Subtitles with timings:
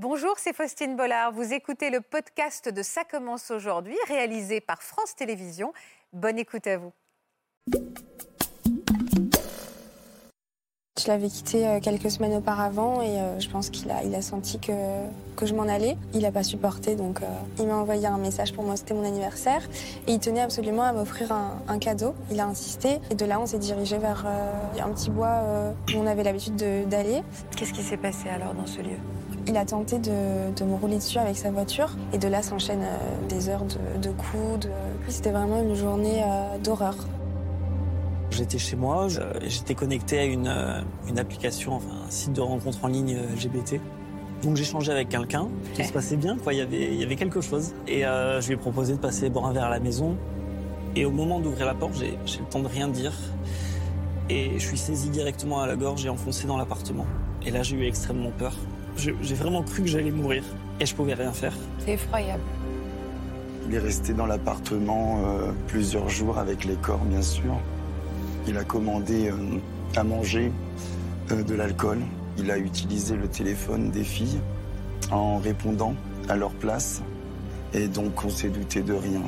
[0.00, 1.32] Bonjour, c'est Faustine Bollard.
[1.32, 5.72] Vous écoutez le podcast de Ça commence aujourd'hui, réalisé par France Télévisions.
[6.12, 6.92] Bonne écoute à vous.
[11.00, 14.22] Je l'avais quitté euh, quelques semaines auparavant et euh, je pense qu'il a, il a
[14.22, 14.70] senti que,
[15.34, 15.96] que je m'en allais.
[16.14, 17.26] Il n'a pas supporté, donc euh,
[17.58, 19.68] il m'a envoyé un message pour moi, c'était mon anniversaire.
[20.06, 22.14] Et il tenait absolument à m'offrir un, un cadeau.
[22.30, 25.42] Il a insisté et de là, on s'est dirigé vers un petit bois
[25.92, 27.24] où on avait l'habitude de- d'aller.
[27.56, 28.96] Qu'est-ce qui s'est passé alors dans ce lieu?
[29.48, 32.82] Il a tenté de, de me rouler dessus avec sa voiture et de là s'enchaînent
[32.82, 34.60] euh, des heures de, de coups.
[34.66, 34.68] de-
[35.08, 36.94] C'était vraiment une journée euh, d'horreur.
[38.30, 39.06] J'étais chez moi,
[39.46, 43.80] j'étais connecté à une, euh, une application, enfin un site de rencontre en ligne LGBT.
[44.42, 46.52] Donc j'échangeais avec quelqu'un, tout se passait bien, quoi.
[46.52, 47.72] Il y avait, il y avait quelque chose.
[47.88, 50.14] Et euh, je lui ai proposé de passer boire un verre à la maison.
[50.94, 53.12] Et au moment d'ouvrir la porte, j'ai j'ai le temps de rien dire.
[54.30, 57.06] Et je suis saisi directement à la gorge et enfoncé dans l'appartement.
[57.46, 58.54] Et là, j'ai eu extrêmement peur.
[58.98, 60.42] J'ai vraiment cru que j'allais mourir
[60.80, 61.54] et je pouvais rien faire.
[61.78, 62.42] C'est effroyable.
[63.68, 67.54] Il est resté dans l'appartement euh, plusieurs jours avec les corps, bien sûr.
[68.46, 69.36] Il a commandé euh,
[69.94, 70.50] à manger
[71.30, 71.98] euh, de l'alcool.
[72.38, 74.40] Il a utilisé le téléphone des filles
[75.10, 75.94] en répondant
[76.28, 77.02] à leur place.
[77.74, 79.22] Et donc, on s'est douté de rien.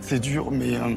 [0.00, 0.94] C'est dur, mais euh,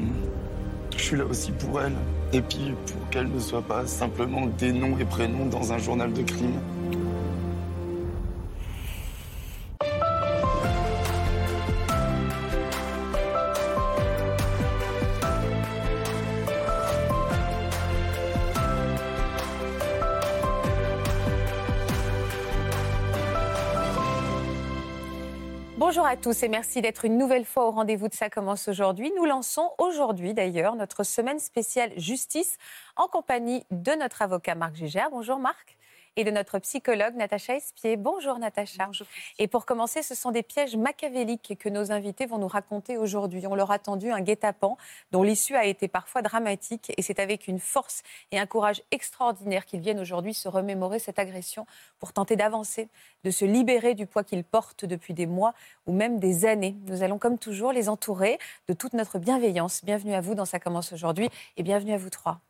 [0.96, 1.94] je suis là aussi pour elle.
[2.32, 6.12] Et puis, pour qu'elle ne soit pas simplement des noms et prénoms dans un journal
[6.12, 6.58] de crime.
[25.88, 29.12] Bonjour à tous et merci d'être une nouvelle fois au rendez-vous de Ça commence aujourd'hui.
[29.16, 32.58] Nous lançons aujourd'hui d'ailleurs notre semaine spéciale justice
[32.96, 35.10] en compagnie de notre avocat Marc Gégère.
[35.12, 35.76] Bonjour Marc.
[36.18, 37.98] Et de notre psychologue Natacha Espier.
[37.98, 38.88] Bonjour Natacha.
[39.38, 43.46] Et pour commencer, ce sont des pièges machiavéliques que nos invités vont nous raconter aujourd'hui.
[43.46, 44.78] On leur a tendu un guet-apens
[45.12, 48.02] dont l'issue a été parfois dramatique et c'est avec une force
[48.32, 51.66] et un courage extraordinaire qu'ils viennent aujourd'hui se remémorer cette agression
[51.98, 52.88] pour tenter d'avancer,
[53.24, 55.52] de se libérer du poids qu'ils portent depuis des mois
[55.84, 56.76] ou même des années.
[56.86, 58.38] Nous allons comme toujours les entourer
[58.68, 59.84] de toute notre bienveillance.
[59.84, 62.40] Bienvenue à vous dans Ça commence aujourd'hui et bienvenue à vous trois.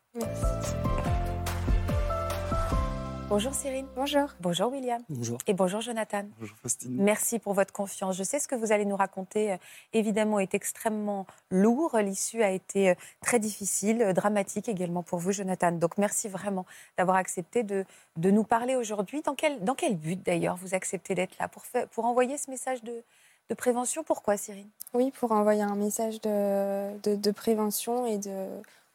[3.29, 3.87] Bonjour Cyrine.
[3.97, 4.29] Bonjour.
[4.41, 5.03] Bonjour William.
[5.09, 5.39] Bonjour.
[5.49, 6.23] Et bonjour Jonathan.
[6.39, 6.95] Bonjour Faustine.
[6.97, 8.17] Merci pour votre confiance.
[8.17, 9.57] Je sais ce que vous allez nous raconter, euh,
[9.93, 11.97] évidemment, est extrêmement lourd.
[11.99, 15.73] L'issue a été euh, très difficile, euh, dramatique également pour vous, Jonathan.
[15.73, 16.67] Donc merci vraiment
[16.97, 17.85] d'avoir accepté de,
[18.17, 19.23] de nous parler aujourd'hui.
[19.23, 21.49] Dans quel, dans quel but d'ailleurs vous acceptez d'être là?
[21.49, 23.03] Pour, faire- pour envoyer ce message de,
[23.51, 24.05] de prévention?
[24.05, 24.69] Pourquoi, Cyrine?
[24.95, 28.47] Oui, pour envoyer un message de, de, de prévention et de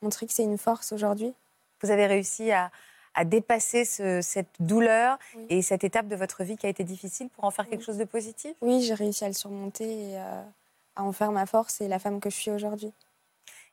[0.01, 1.33] montrer que c'est une force aujourd'hui.
[1.83, 2.71] Vous avez réussi à,
[3.13, 5.45] à dépasser ce- cette douleur Oui.
[5.49, 7.97] et cette étape de votre vie qui a été difficile pour en faire quelque chose
[7.97, 8.53] de positif?
[8.61, 10.41] Oui, j'ai réussi à le surmonter et euh,
[10.95, 12.91] à en faire ma force et la femme que je suis aujourd'hui.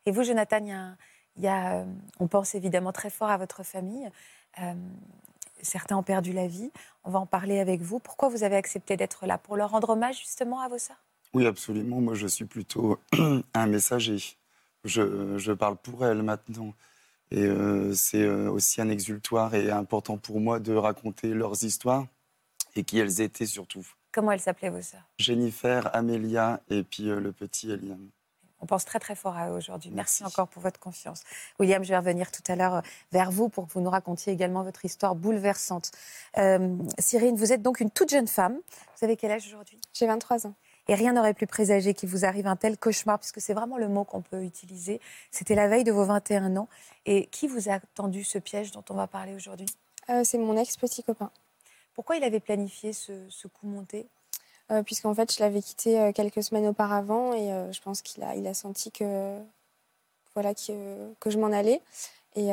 [0.06, 0.96] Et vous, Jonathan, il y a un-
[1.36, 1.84] il y a, euh,
[2.18, 4.08] on pense évidemment très fort à votre famille.
[4.60, 4.74] Euh,
[5.62, 6.72] certains ont perdu la vie.
[7.04, 8.00] On va en parler avec vous.
[8.00, 9.38] Pourquoi vous avez accepté d'être là?
[9.38, 10.96] Pour leur rendre hommage justement à vos sœurs?
[11.34, 12.00] Oui, absolument.
[12.00, 12.98] Moi, je suis plutôt
[13.54, 14.18] un messager.
[14.84, 16.72] Je, je parle pour elle maintenant.
[17.30, 22.06] Et euh, c'est euh, aussi un exultoire et important pour moi de raconter leurs histoires
[22.74, 23.86] et qui elles étaient surtout.
[24.12, 25.06] Comment elles s'appelaient vos sœurs?
[25.18, 28.08] Jennifer, Amélia et puis euh, le petit Eliam.
[28.60, 29.90] On pense très très fort à eux aujourd'hui.
[29.90, 30.22] Merci.
[30.22, 30.24] Merci.
[30.24, 31.22] encore pour votre confiance.
[31.60, 34.64] William, je vais revenir tout à l'heure vers vous pour que vous nous racontiez également
[34.64, 35.92] votre histoire bouleversante.
[36.38, 38.58] Euh, Cyrine, vous êtes donc une toute jeune femme.
[38.98, 39.80] Vous avez quel âge aujourd'hui?
[39.92, 40.54] J'ai 23 ans.
[40.88, 43.88] Et rien n'aurait plus présagé qu'il vous arrive un tel cauchemar, puisque c'est vraiment le
[43.88, 45.00] mot qu'on peut utiliser.
[45.30, 46.68] C'était la veille de vos 21 ans.
[47.06, 49.66] Et qui vous a tendu ce piège dont on va parler aujourd'hui?
[50.08, 51.30] Euh, c'est mon ex-petit copain.
[51.94, 54.06] Pourquoi il avait planifié ce, ce coup monté?
[54.70, 58.22] Euh, Puisqu'en fait, je l'avais quitté euh, quelques semaines auparavant et euh, je pense qu'il
[58.22, 59.38] a, il a senti que,
[60.34, 61.82] voilà, que, que je m'en allais.
[62.36, 62.50] Et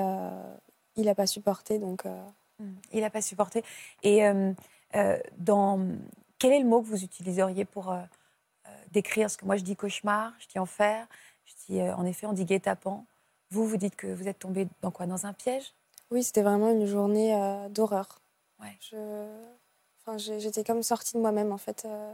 [0.97, 1.77] il n'a pas supporté.
[1.79, 2.23] Donc, euh,
[2.91, 3.63] Il n'a pas supporté.
[4.03, 4.53] Et euh,
[5.37, 5.79] dans...
[6.39, 7.95] quel est le mot que vous utiliseriez pour
[8.95, 11.05] décrire ce que moi je dis cauchemar, je dis enfer,
[11.45, 13.05] je dis euh, en effet on dit guet-apens.
[13.51, 15.05] Vous, vous dites que vous êtes tombé dans quoi?
[15.05, 15.73] Dans un piège?
[16.11, 18.19] Oui, c'était vraiment une journée euh, d'horreur.
[18.59, 18.75] Ouais.
[18.79, 18.97] Je...
[20.01, 21.83] Enfin, j'étais comme sortie de moi-même, en fait.
[21.85, 22.13] euh.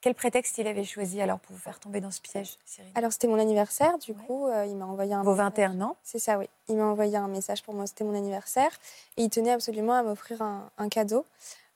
[0.00, 2.90] Quel prétexte il avait choisi alors pour vous faire tomber dans ce piège, Cyril?
[2.94, 4.24] Alors, c'était mon anniversaire, du Ouais.
[4.26, 5.46] coup, euh, il m'a envoyé un Vos message.
[5.46, 6.46] 21 ans C'est ça, oui.
[6.68, 8.70] Il m'a envoyé un message pour moi, c'était mon anniversaire.
[9.16, 11.24] Et il tenait absolument à m'offrir un, un cadeau.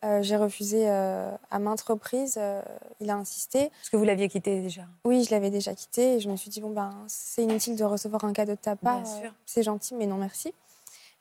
[0.04, 2.36] Euh, j'ai refusé euh, à maintes reprises.
[2.38, 2.62] euh,
[3.00, 3.70] il a insisté.
[3.70, 4.82] Parce que vous l'aviez quitté déjà.
[5.04, 6.14] Oui, je l'avais déjà quitté.
[6.16, 8.76] Et je me suis dit, bon, ben, c'est inutile de recevoir un cadeau de ta
[8.76, 9.02] part.
[9.46, 10.52] C'est gentil, mais non, merci.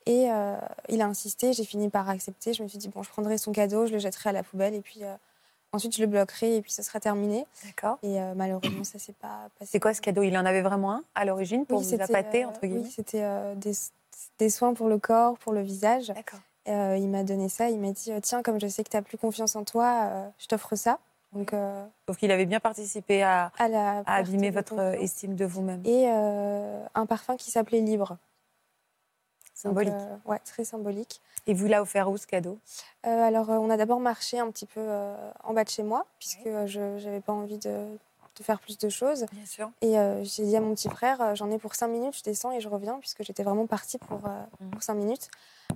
[0.06, 0.28] Et
[0.90, 2.54] il a insisté, j'ai fini par accepter.
[2.54, 4.74] Je me suis dit, bon, je prendrai son cadeau, je le jetterai à la poubelle
[4.76, 5.02] et puis
[5.72, 7.46] ensuite je le bloquerai et puis ça sera terminé.
[7.66, 7.98] D'accord.
[8.04, 9.72] Et euh, malheureusement, ça s'est pas passé.
[9.74, 10.22] C'est quoi ce cadeau?
[10.24, 12.84] Il en avait vraiment un à l'origine pour Oui, vous appâter, entre guillemets?
[12.84, 13.74] Oui, c'était euh, des,
[14.38, 16.08] des soins pour le corps, pour le visage.
[16.08, 16.40] D'accord.
[16.68, 18.98] Euh, il m'a donné ça, il m'a dit, euh, tiens, comme je sais que tu
[18.98, 20.98] n'as plus confiance en toi, euh, je t'offre ça.
[21.34, 24.96] Donc, euh, Sauf qu'il avait bien participé à, à la à abîmer votre confiance.
[25.04, 25.82] estime de vous-même.
[25.86, 28.18] Et euh, un parfum qui s'appelait Libre.
[29.64, 29.94] Donc, Symbolique.
[29.94, 31.22] euh, ouais, très symbolique.
[31.48, 32.58] Et vous l'a offert où ce cadeau?
[33.04, 34.82] Alors, on a d'abord marché un petit peu
[35.44, 37.70] en bas de chez moi, puisque je n'avais pas envie de,
[38.38, 39.26] de faire plus de choses.
[39.32, 39.70] Bien sûr.
[39.82, 42.24] Et euh, j'ai dit à mon petit frère, euh, j'en ai pour cinq minutes, je
[42.24, 44.30] descends et je reviens, puisque j'étais vraiment partie pour, euh,
[44.60, 44.70] Mhm.
[44.72, 45.30] pour cinq minutes.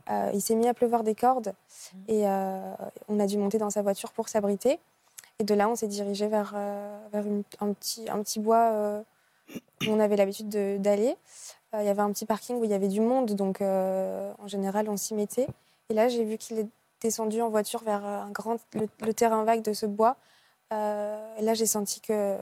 [0.10, 1.54] Euh, il s'est mis à pleuvoir des cordes
[1.94, 2.04] Mhm.
[2.08, 2.74] et euh,
[3.10, 4.80] on a dû monter dans sa voiture pour s'abriter.
[5.40, 9.04] Et de là, on s'est dirigé vers, euh, vers une- un, petit, un petit bois
[9.82, 11.16] où on avait l'habitude de- d'aller.
[11.74, 14.90] Il y avait un petit parking où il y avait du monde, donc en général,
[14.90, 15.48] on s'y mettait.
[15.90, 16.68] Et là, j'ai vu qu'il est
[17.02, 20.16] descendu en voiture vers un grand, le, le terrain vague de ce bois.
[20.72, 22.36] Et là, j'ai senti que,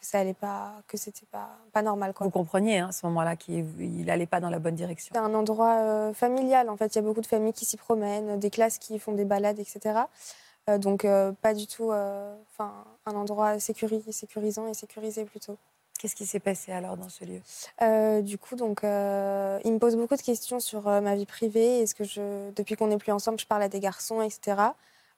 [0.00, 2.14] que ça allait pas, que c'était pas, pas normal.
[2.14, 2.26] Quoi.
[2.26, 3.66] Vous compreniez hein, à ce moment-là qu'il
[4.04, 5.12] n'allait pas dans la bonne direction.
[5.14, 6.70] C'est un endroit euh, familial.
[6.70, 9.12] En fait, il y a beaucoup de familles qui s'y promènent, des classes qui font
[9.12, 10.00] des balades, etc.
[10.68, 12.72] Euh, donc, euh, pas du tout euh, 'fin,
[13.06, 15.56] un endroit sécuri- sécurisant et sécurisé plutôt.
[15.98, 18.22] Qu'est-ce qui s'est passé alors dans ce lieu?
[18.22, 18.88] Du coup, donc, il
[19.72, 21.80] me pose beaucoup de questions sur ma vie privée.
[21.80, 24.56] Est-ce que je, depuis qu'on n'est plus ensemble, je parle à des garçons, etc.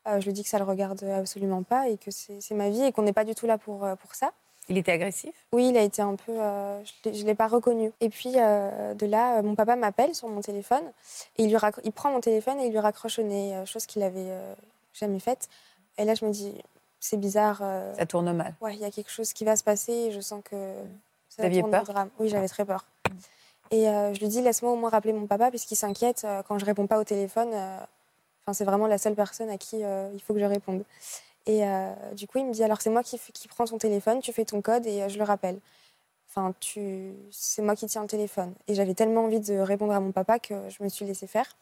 [0.07, 2.91] Je lui dis que ça le regarde absolument pas et que c'est ma vie et
[2.91, 4.33] qu'on n'est pas du tout là pour, pour ça.
[4.69, 5.35] Il était agressif?
[5.53, 6.33] Oui, il a été un peu.
[6.33, 7.93] euh, je ne l'ai pas reconnu.
[8.01, 10.85] Et puis, euh, de là, euh, mon papa m'appelle sur mon téléphone.
[11.37, 14.03] Et il, lui il prend mon téléphone et il lui raccroche au nez, chose qu'il
[14.03, 14.31] avait
[14.95, 15.49] jamais faite.
[15.99, 16.55] Et là, je me dis,
[17.01, 17.63] c'est bizarre.
[17.97, 18.55] Ça tourne mal.
[18.61, 20.57] ouais, il y a quelque chose qui va se passer et je sens que
[21.29, 21.83] ça Vous au peur?
[21.85, 22.11] drame.
[22.19, 22.85] Oui, j'avais très peur.
[23.71, 26.87] Et je lui dis, laisse-moi au moins rappeler mon papa, puisqu'il s'inquiète quand je réponds
[26.87, 27.51] pas au téléphone.
[27.53, 30.85] Enfin, c'est vraiment la seule personne à qui il faut que je réponde.
[31.47, 34.21] Et euh, du coup, il me dit, alors c'est moi qui, qui prends ton téléphone,
[34.21, 35.59] tu fais ton code et euh, je le rappelle.
[36.29, 37.13] Enfin, tu...
[37.31, 38.55] c'est moi qui tiens le téléphone.
[38.69, 41.57] Et j'avais tellement envie de répondre à mon papa que je me suis laissée faire.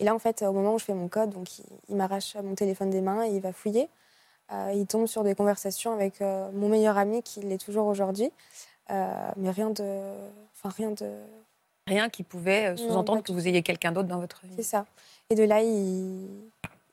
[0.00, 2.34] Et là, en fait, au moment où je fais mon code, donc il, il m'arrache
[2.36, 3.88] mon téléphone des mains et il va fouiller.
[4.52, 8.30] Euh, il tombe sur des conversations avec euh, mon meilleur ami qui l'est toujours aujourd'hui.
[8.90, 10.00] Euh, mais rien de.
[10.56, 11.10] Enfin, rien de.
[11.86, 14.62] Rien qui pouvait sous-entendre que vous ayez quelqu'un d'autre dans votre C'est vie.
[14.64, 14.86] ça.
[15.30, 16.28] Et de là, il,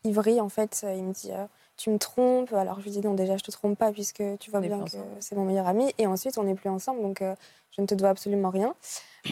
[0.04, 0.86] il vrille, en fait.
[0.96, 1.32] Il me dit
[1.80, 2.52] Tu me trompes.
[2.52, 4.98] Alors, je lui dis Non, déjà, je te trompe pas, puisque tu vois bien que
[5.22, 5.94] c'est mon meilleur ami.
[5.98, 7.34] Et ensuite, on n'est plus ensemble, donc euh,
[7.72, 8.76] je ne te dois absolument rien.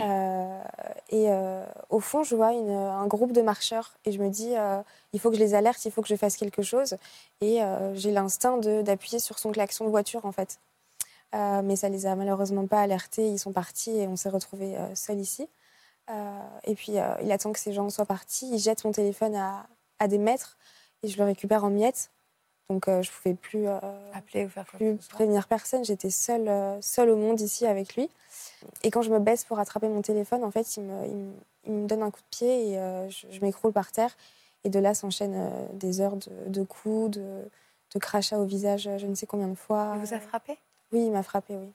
[0.01, 0.61] Euh,
[1.09, 3.97] et euh, au fond, je vois une- un groupe de marcheurs.
[4.05, 4.53] Et je me dis
[5.13, 6.95] Il faut que je les alerte, il faut que je fasse quelque chose.
[7.41, 7.59] Et
[7.95, 10.59] j'ai l'instinct d'appuyer sur son klaxon de voiture, en fait.
[11.33, 13.27] Mais ça les a malheureusement pas alertés.
[13.29, 15.47] Ils sont partis et on s'est retrouvés seuls ici.
[16.63, 18.49] Et puis, il attend que ces gens soient partis.
[18.53, 19.67] Il jette mon téléphone à,
[19.99, 20.57] à des mètres
[21.03, 22.09] et je le récupère en miettes.
[22.69, 23.79] Donc, euh, je pouvais plus, euh,
[24.13, 25.85] Appeler ou faire plus prévenir personne.
[25.85, 28.09] J'étais seule, euh, seule au monde ici avec lui.
[28.83, 31.33] Et quand je me baisse pour attraper mon téléphone, en fait, il me, il me-
[31.65, 34.15] il me donne un coup de pied et je, je m'écroule par terre.
[34.63, 37.43] Et de là s'enchaînent des heures de, de coups, de,
[37.93, 39.93] de crachats au visage, je ne sais combien de fois.
[39.95, 40.57] Il vous a frappé?
[40.91, 41.71] Oui, il m'a frappé, oui.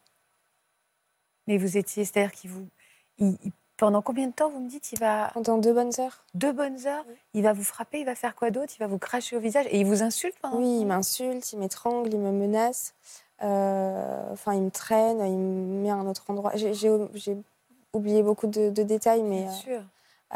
[1.47, 2.67] Mais vous étiez, c'est-à-dire qu'il vous.
[3.19, 3.53] il- il-
[3.83, 5.33] pendant combien de temps, vous me dites, il va.
[5.35, 6.23] Pendant deux bonnes heures.
[6.35, 7.15] Deux bonnes heures Oui.
[7.35, 8.73] Il va vous frapper, il va faire quoi d'autre?
[8.77, 11.59] Il va vous cracher au visage et il vous insulte pendant Oui, il m'insulte, il
[11.59, 12.95] m'étrangle, il me menace.
[13.43, 16.53] Euh, Enfin, il me traîne, il me met à un autre endroit.
[16.55, 17.37] J'ai-
[17.93, 19.81] oublié beaucoup de, de détails, mais euh,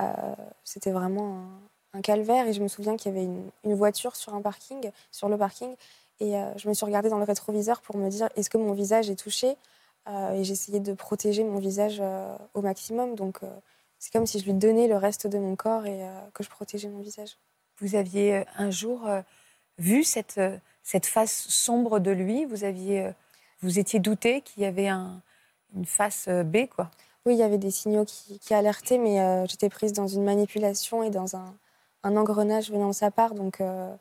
[0.00, 0.12] euh,
[0.64, 1.38] c'était vraiment
[1.94, 2.48] un, un calvaire.
[2.48, 5.38] Et je me souviens qu'il y avait une, une voiture sur un parking, sur le
[5.38, 5.72] parking.
[6.18, 9.08] Et je me suis regardée dans le rétroviseur pour me dire est-ce que mon visage
[9.08, 9.56] est touché?
[10.34, 13.14] Et j'essayais de protéger mon visage euh, au maximum.
[13.14, 13.50] Donc, euh,
[13.98, 16.50] c'est comme si je lui donnais le reste de mon corps et euh, que je
[16.50, 17.38] protégeais mon visage.
[17.80, 19.22] Vous aviez euh, un jour euh,
[19.78, 22.44] vu cette, euh, cette face sombre de lui?
[22.44, 23.12] Vous aviez, euh,
[23.62, 25.22] vous étiez douté qu'il y avait un-
[25.74, 26.90] une face euh, B, quoi?
[27.24, 30.22] Oui, il y avait des signaux qui, qui alertaient, mais euh, j'étais prise dans une
[30.22, 31.54] manipulation et dans un,
[32.04, 33.34] un engrenage venant de sa part.
[33.34, 33.92] Donc, euh,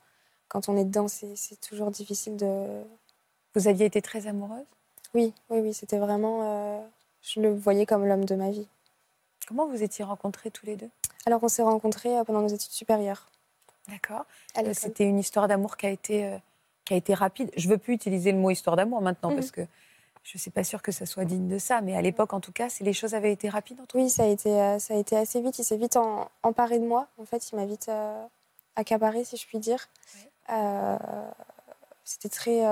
[0.47, 2.83] quand on est dedans, c'est toujours difficile de.
[3.55, 4.65] Vous aviez été très amoureuse?
[5.15, 6.39] Oui, oui, oui, c'était vraiment.
[6.43, 6.81] euh,
[7.21, 8.67] je le voyais comme l'homme de ma vie.
[9.47, 10.89] Comment vous étiez rencontrés tous les deux?
[11.25, 13.29] Alors, on s'est rencontrés euh, pendant nos études supérieures.
[13.87, 14.25] D'accord.
[14.57, 14.73] Euh.
[14.73, 16.37] C'était une histoire d'amour qui a été euh,
[16.83, 17.49] qui a été rapide.
[17.57, 19.35] Je veux plus utiliser le mot histoire d'amour maintenant Mhm.
[19.37, 19.61] parce que
[20.23, 21.81] je suis pas sûre que ça soit digne de ça.
[21.81, 24.27] Mais à l'époque, en tout cas, les choses avaient été rapides entre Oui, ça a
[24.27, 25.57] été, euh, ça a été assez vite.
[25.59, 27.07] Il s'est vite en- emparé de moi.
[27.19, 27.89] En fait, il m'a vite
[28.75, 29.87] accaparé, si je puis dire.
[32.03, 32.63] C'était très,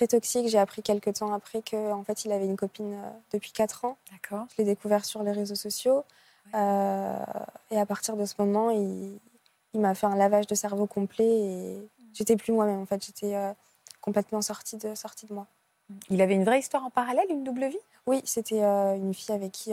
[0.00, 0.48] très toxique.
[0.48, 3.84] J'ai appris quelques temps après qu'en en fait, il avait une copine euh, depuis 4
[3.84, 3.98] ans.
[4.10, 4.46] D'accord.
[4.52, 6.04] Je l'ai découvert sur les réseaux sociaux.
[6.54, 9.18] et à partir de ce moment, il,
[9.74, 12.80] il m'a fait un lavage de cerveau complet et j'étais plus moi-même.
[12.80, 13.36] En fait, j'étais
[14.00, 15.46] complètement sortie de, sortie de moi.
[16.08, 17.84] Il avait une vraie histoire en parallèle, une double vie?
[18.06, 19.72] Oui, c'était une fille avec qui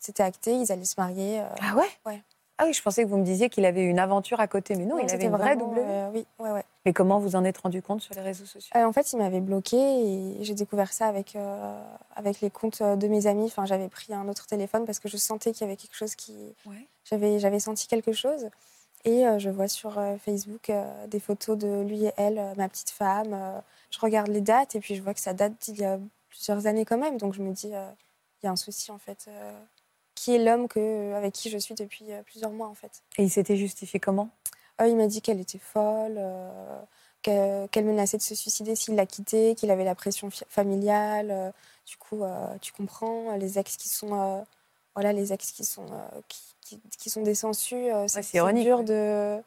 [0.00, 1.42] c'était acté, ils allaient se marier.
[1.60, 1.90] ah ouais?
[2.06, 2.22] Ouais.
[2.62, 4.84] Ah oui, je pensais que vous me disiez qu'il avait une aventure à côté, mais
[4.84, 5.78] non, il avait une vraie double.
[5.78, 6.64] Euh, oui, ouais, ouais.
[6.84, 8.70] Mais comment vous en êtes rendu compte sur les réseaux sociaux?
[8.76, 11.82] Euh, En fait, il m'avait bloqué et j'ai découvert ça avec, euh,
[12.14, 13.46] avec les comptes de mes amis.
[13.46, 16.14] Enfin, j'avais pris un autre téléphone parce que je sentais qu'il y avait quelque chose
[16.14, 16.34] qui.
[17.04, 18.50] J'avais, j'avais senti quelque chose.
[19.06, 20.70] Et je vois sur Facebook
[21.08, 23.34] des photos de lui et elle, ma petite femme.
[23.90, 25.98] je regarde les dates et puis je vois que ça date d'il y a
[26.28, 27.16] plusieurs années quand même.
[27.16, 29.30] Donc je me dis, il y a un souci en fait
[30.20, 33.02] qui est l'homme que, avec qui je suis depuis euh, plusieurs mois en fait.
[33.16, 34.28] Et il s'était justifié comment?
[34.78, 39.06] Euh, Il m'a dit qu'elle était folle, euh, qu'elle menaçait de se suicider s'il la
[39.06, 41.54] quittait, qu'il avait la pression familiale.
[41.86, 42.22] du coup,
[42.60, 44.44] tu comprends, les ex qui sont,
[44.94, 45.86] voilà, les ex qui sont,
[46.28, 49.38] qui, qui, sont des sensus, c'est dur de,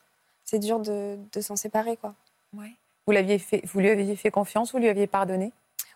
[0.43, 2.13] c'est dur de, de s'en séparer quoi.
[2.55, 2.71] Ouais.
[3.07, 5.51] Vous l'aviez fait, vous lui aviez fait confiance, vous lui aviez pardonné?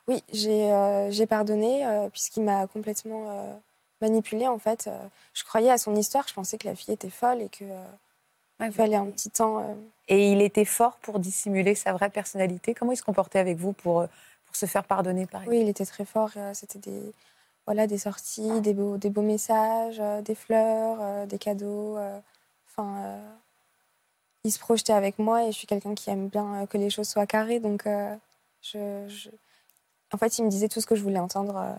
[0.08, 3.62] Oui, j'ai pardonné puisqu'il m'a complètement
[4.02, 4.88] manipulée en fait.
[4.88, 4.98] Euh,
[5.34, 8.72] je croyais à son histoire, je pensais que la fille était folle et que euh,
[8.72, 9.60] fallait un petit temps.
[9.60, 9.74] Euh.
[10.08, 12.74] Et il était fort pour dissimuler sa vraie personnalité.
[12.74, 14.06] Comment il se comportait avec vous pour,
[14.46, 16.32] pour se faire pardonner par exemple Oui, il était très fort.
[16.54, 17.02] C'était des
[17.66, 21.98] voilà des sorties, des beaux des beaux messages, des fleurs, des cadeaux.
[22.70, 23.20] Enfin.
[24.44, 27.10] il se projetait avec moi et je suis quelqu'un qui aime bien que les choses
[27.10, 27.60] soient carrées.
[27.60, 27.84] Donc,
[28.62, 29.30] je,
[30.14, 31.76] en fait, il me disait tout ce que je voulais entendre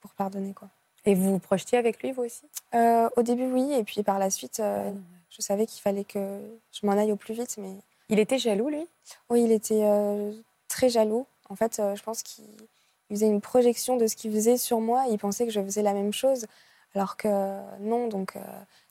[0.00, 0.54] pour pardonner.
[0.54, 0.68] Quoi.
[1.06, 2.42] Et vous vous projetiez avec lui, vous aussi?
[2.74, 3.72] Euh, Au début, oui.
[3.72, 4.90] Et puis par la suite, euh,
[5.30, 6.40] je savais qu'il fallait que
[6.72, 7.56] je m'en aille au plus vite.
[7.58, 7.74] Mais...
[8.08, 8.86] Il était jaloux, lui?
[9.30, 10.32] Oui, il était euh,
[10.68, 11.26] très jaloux.
[11.48, 12.44] En fait, je pense qu'il
[13.10, 15.06] faisait une projection de ce qu'il faisait sur moi.
[15.10, 16.46] il pensait que je faisais la même chose.
[16.94, 17.28] Alors que
[17.80, 18.06] non.
[18.06, 18.34] Donc,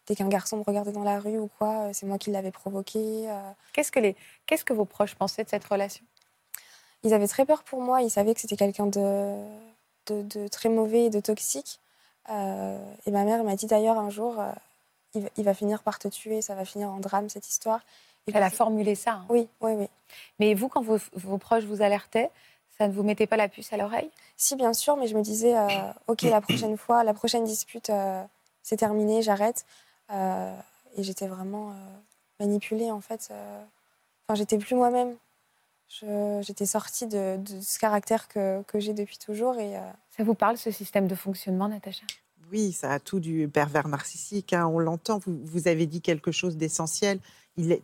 [0.07, 3.29] dès qu'un garçon me regardait dans la rue ou quoi, c'est moi qui l'avais provoqué.
[3.71, 4.17] Qu'est-ce que, les...
[4.45, 6.03] Qu'est-ce que vos proches pensaient de cette relation?
[7.03, 8.01] Ils avaient très peur pour moi.
[8.01, 9.41] Ils savaient que c'était quelqu'un de...
[10.07, 11.79] de, de très mauvais et de toxique.
[12.29, 14.51] Euh, et ma mère m'a dit d'ailleurs un jour, euh,
[15.37, 17.81] il, va finir par te tuer, ça va finir en drame cette histoire.
[18.27, 19.13] Et Elle a formulé ça.
[19.13, 19.25] Hein.
[19.29, 19.87] Oui, oui, oui.
[20.39, 22.29] Mais vous, quand vos, proches vous alertaient,
[22.77, 24.09] ça ne vous mettait pas la puce à l'oreille?
[24.37, 25.67] Si, bien sûr, mais je me disais, euh,
[26.07, 27.91] ok, la prochaine fois, la prochaine dispute,
[28.61, 29.65] c'est terminé, j'arrête.
[30.11, 31.73] et j'étais vraiment
[32.39, 33.31] manipulée, en fait.
[34.27, 35.15] Enfin, j'étais plus moi-même.
[35.89, 39.57] J'étais sortie de, ce caractère que, que j'ai depuis toujours.
[39.59, 39.75] Et,
[40.15, 42.05] ça vous parle, ce système de fonctionnement, Natacha?
[42.51, 44.53] Oui, ça a tout du pervers narcissique.
[44.53, 45.19] Hein, on l'entend.
[45.19, 47.19] Vous, vous, avez dit quelque chose d'essentiel.
[47.57, 47.83] Il est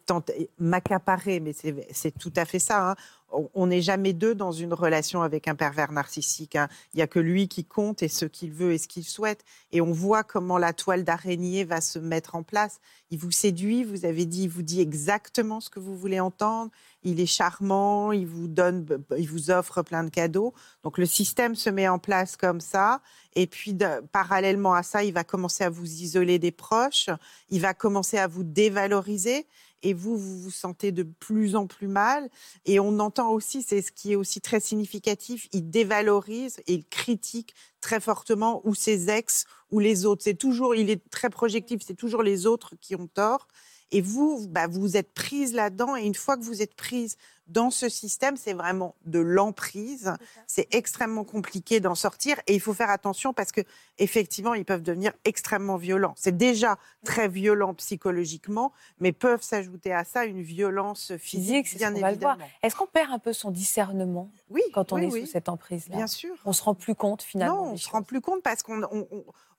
[0.58, 2.92] m'accaparer, mais c'est tout à fait ça.
[2.92, 2.96] Hein
[3.32, 6.56] on n'est jamais deux dans une relation avec un pervers narcissique.
[6.56, 6.68] Hein.
[6.94, 9.44] Il n'y a que lui qui compte et ce qu'il veut et ce qu'il souhaite.
[9.72, 12.80] Et on voit comment la toile d'araignée va se mettre en place.
[13.12, 16.72] Il vous séduit, vous avez dit, il vous dit exactement ce que vous voulez entendre.
[17.04, 18.86] Il est charmant, il vous donne,
[19.18, 20.54] il vous offre plein de cadeaux.
[20.84, 23.02] Donc le système se met en place comme ça.
[23.36, 23.78] Et puis
[24.12, 27.10] parallèlement à ça, il va commencer à vous isoler des proches.
[27.50, 29.46] Il va commencer à vous dévaloriser
[29.86, 32.28] et vous, vous vous sentez de plus en plus mal.
[32.66, 36.86] Et on entend aussi, c'est ce qui est aussi très significatif, il dévalorise et il
[36.86, 40.24] critique très fortement ou ses ex ou les autres.
[40.24, 43.48] C'est toujours, il est très projectif, c'est toujours les autres qui ont tort.
[43.92, 45.96] Et vous, bah, vous êtes prise là-dedans.
[45.96, 47.16] Et une fois que vous êtes prise
[47.48, 50.14] dans ce système, c'est vraiment de l'emprise.
[50.48, 52.38] C'est extrêmement compliqué d'en sortir.
[52.48, 53.62] Et il faut faire attention parce que
[53.98, 56.14] effectivement, ils peuvent devenir extrêmement violents.
[56.16, 62.38] C'est déjà très violent psychologiquement, mais peuvent s'ajouter à ça une violence physique, bien évidemment.
[62.64, 65.96] Est-ce qu'on perd un peu son discernement oui, quand on est sous cette emprise-là?
[65.96, 66.36] Bien sûr.
[66.46, 67.66] On se rend plus compte finalement.
[67.66, 68.82] Non, on se rend plus compte parce qu'on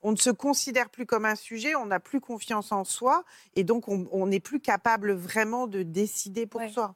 [0.03, 3.23] on, ne se considère plus comme un sujet, on n'a plus confiance en soi
[3.55, 6.95] et donc on n'est plus capable vraiment de décider pour soi.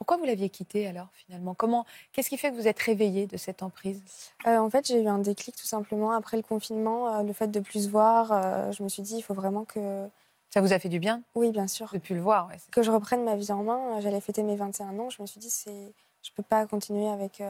[0.00, 1.52] Pourquoi vous l'aviez quitté alors finalement?
[1.52, 4.02] Comment Qu'est-ce qui fait que vous êtes réveillée de cette emprise?
[4.46, 7.48] Euh, En fait, j'ai eu un déclic tout simplement après le confinement, euh, le fait
[7.48, 8.32] de plus voir.
[8.32, 10.08] Euh, je me suis dit, il faut vraiment que
[10.48, 11.20] ça vous a fait du bien?
[11.34, 11.90] Oui, bien sûr.
[11.92, 12.48] De plus le voir.
[12.72, 14.00] que je reprenne ma vie en main.
[14.00, 15.10] J'allais fêter mes 21 ans.
[15.10, 15.92] Je me suis dit, c'est,
[16.22, 17.42] je peux pas continuer avec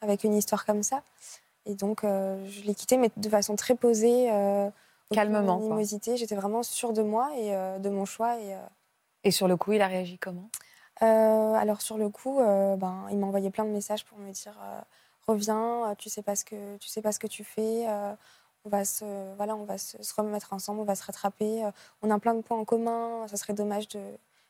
[0.00, 1.02] avec une histoire comme ça.
[1.66, 4.28] Et donc, je l'ai quitté, mais de façon très posée.
[5.12, 5.58] Calmement.
[5.58, 6.16] Animosité.
[6.16, 8.40] J'étais vraiment sûre de moi et de mon choix.
[8.40, 8.56] Et,
[9.24, 10.48] et sur le coup, il a réagi comment?
[11.04, 14.54] Alors sur le coup, euh, ben, il m'a envoyé plein de messages pour me dire
[14.62, 14.80] euh,
[15.26, 17.86] reviens, tu sais pas ce que tu sais pas ce que tu fais,
[18.64, 21.68] on va se voilà, on va se, remettre ensemble, on va se rattraper,
[22.02, 24.00] on a plein de points en commun, ça serait dommage de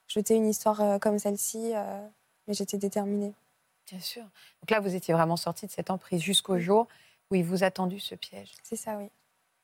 [0.09, 1.73] jeter une histoire comme celle-ci,
[2.47, 3.35] mais j'étais déterminée.
[3.91, 4.23] Bien sûr.
[4.23, 6.89] Donc là, vous étiez vraiment sortie de cette emprise jusqu'au jour
[7.31, 8.53] où il vous a tendu ce piège.
[8.63, 9.09] C'est ça, oui.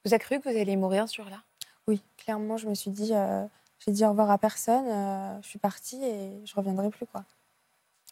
[0.04, 1.42] Vous avez cru que vous alliez mourir ce jour-là?
[1.86, 3.44] Oui, clairement, je me suis dit, euh,
[3.84, 7.06] j'ai dit au revoir à personne, euh, je suis partie et je reviendrai plus.
[7.06, 7.24] quoi.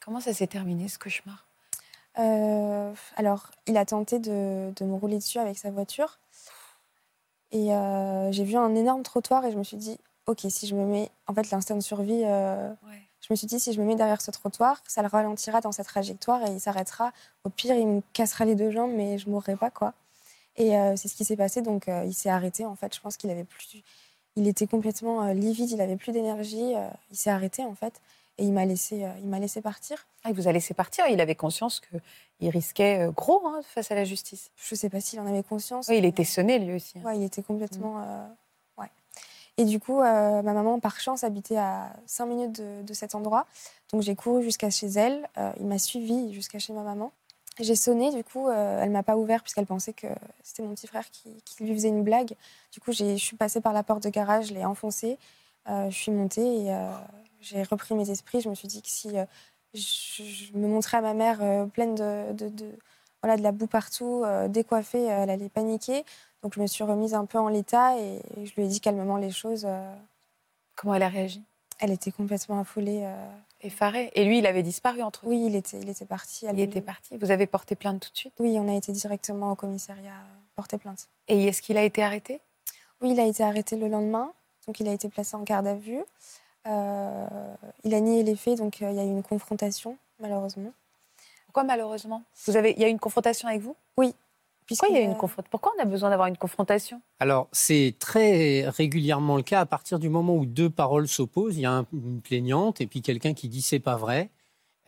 [0.04, 1.46] Comment ça s'est terminé ce cauchemar?
[2.18, 6.18] Euh, alors, il a tenté de, de me rouler dessus avec sa voiture.
[7.52, 10.74] Et euh, j'ai vu un énorme trottoir et je me suis dit, ok, si je
[10.74, 13.96] me mets, en fait, l'instinct de survie, je me suis dit, si je me mets
[13.96, 17.12] derrière ce trottoir, ça le ralentira dans sa trajectoire et il s'arrêtera.
[17.44, 19.92] Au pire, il me cassera les deux jambes, mais je mourrai pas, quoi.
[20.56, 21.62] Et euh, c'est ce qui s'est passé.
[21.62, 22.66] Donc, euh, il s'est arrêté.
[22.66, 23.82] En fait, je pense qu'il avait plus,
[24.36, 26.74] il était complètement euh, livide, il avait plus d'énergie.
[26.76, 28.00] euh, il s'est arrêté, en fait,
[28.38, 30.06] et il m'a laissé, euh, il m'a laissé partir.
[30.24, 31.06] Ah, Il vous a laissé partir.
[31.08, 34.50] Il avait conscience qu'il risquait gros hein, face à la justice.
[34.56, 35.88] Je sais pas s'il en avait conscience.
[35.88, 36.98] Oui, il était sonné lui aussi.
[37.04, 37.12] hein.
[37.14, 38.00] Il était complètement.
[38.02, 38.26] euh,
[38.78, 38.88] ouais.
[39.58, 43.46] Et du coup, ma maman, par chance, habitait à 5 minutes de, de cet endroit.
[43.92, 45.28] Donc j'ai couru jusqu'à chez elle.
[45.58, 47.12] Il m'a suivi jusqu'à chez ma maman.
[47.60, 50.06] J'ai sonné, du coup, euh, elle m'a pas ouvert puisqu'elle pensait que
[50.42, 52.34] c'était mon petit frère qui, qui lui faisait une blague.
[52.72, 55.18] Du coup, je suis passée par la porte de garage, je l'ai enfoncée.
[55.68, 56.90] Euh, je suis montée et euh,
[57.40, 58.40] j'ai repris mes esprits.
[58.40, 59.26] Je me suis dit que si euh,
[59.74, 61.38] je, je me montrais à ma mère
[61.70, 62.78] pleine de, de, de-
[63.22, 66.04] voilà, de la boue partout, décoiffée, elle allait paniquer.
[66.42, 69.18] Donc je me suis remise un peu en l'état et je lui ai dit calmement
[69.18, 69.66] les choses.
[70.74, 71.42] Comment elle a réagi?
[71.80, 73.06] elle était complètement affolée.
[73.62, 74.10] Effaré.
[74.14, 76.46] Et lui, il avait disparu entre Oui, il était, il était parti.
[76.52, 77.16] Il était parti.
[77.18, 78.32] Vous avez porté plainte tout de suite?
[78.38, 81.08] Oui, on a été directement au commissariat euh, porter plainte.
[81.28, 82.40] Et est-ce qu'il a été arrêté?
[83.00, 84.32] Oui, il a été arrêté le lendemain,
[84.66, 86.02] donc il a été placé en garde à vue.
[86.66, 90.72] Euh, il a nié les faits, donc euh, il y a eu une confrontation, malheureusement.
[91.46, 92.22] Pourquoi malheureusement?
[92.46, 93.74] Vous avez, il y a eu une confrontation avec vous?
[94.70, 97.00] Pourquoi il y a une confrontation Pourquoi on a besoin d'avoir une confrontation?
[97.18, 101.56] Alors, c'est très régulièrement le cas à partir du moment où deux paroles s'opposent.
[101.56, 104.30] Il y a un- une plaignante et puis quelqu'un qui dit c'est pas vrai.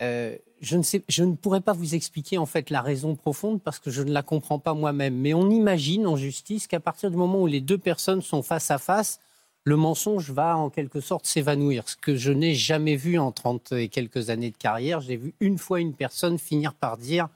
[0.01, 3.61] Euh, je, ne sais, je ne pourrais pas vous expliquer en fait la raison profonde
[3.63, 5.17] parce que je ne la comprends pas moi-même.
[5.17, 8.71] Mais on imagine en justice qu'à partir du moment où les deux personnes sont face
[8.71, 9.21] à face,
[9.65, 11.89] le mensonge va en quelque sorte s'évanouir.
[11.89, 15.01] Ce que je n'ai jamais vu en 30 et quelques années de carrière.
[15.01, 17.29] J'ai vu une fois une personne finir par dire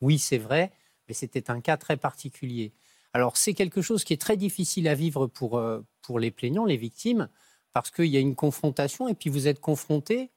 [0.00, 0.72] oui, c'est vrai,
[1.08, 2.72] mais c'était un cas très particulier.
[3.12, 6.66] Alors, c'est quelque chose qui est très difficile à vivre pour, euh, pour les plaignants,
[6.66, 7.28] les victimes,
[7.72, 10.30] parce qu'il y a une confrontation et puis vous êtes confronté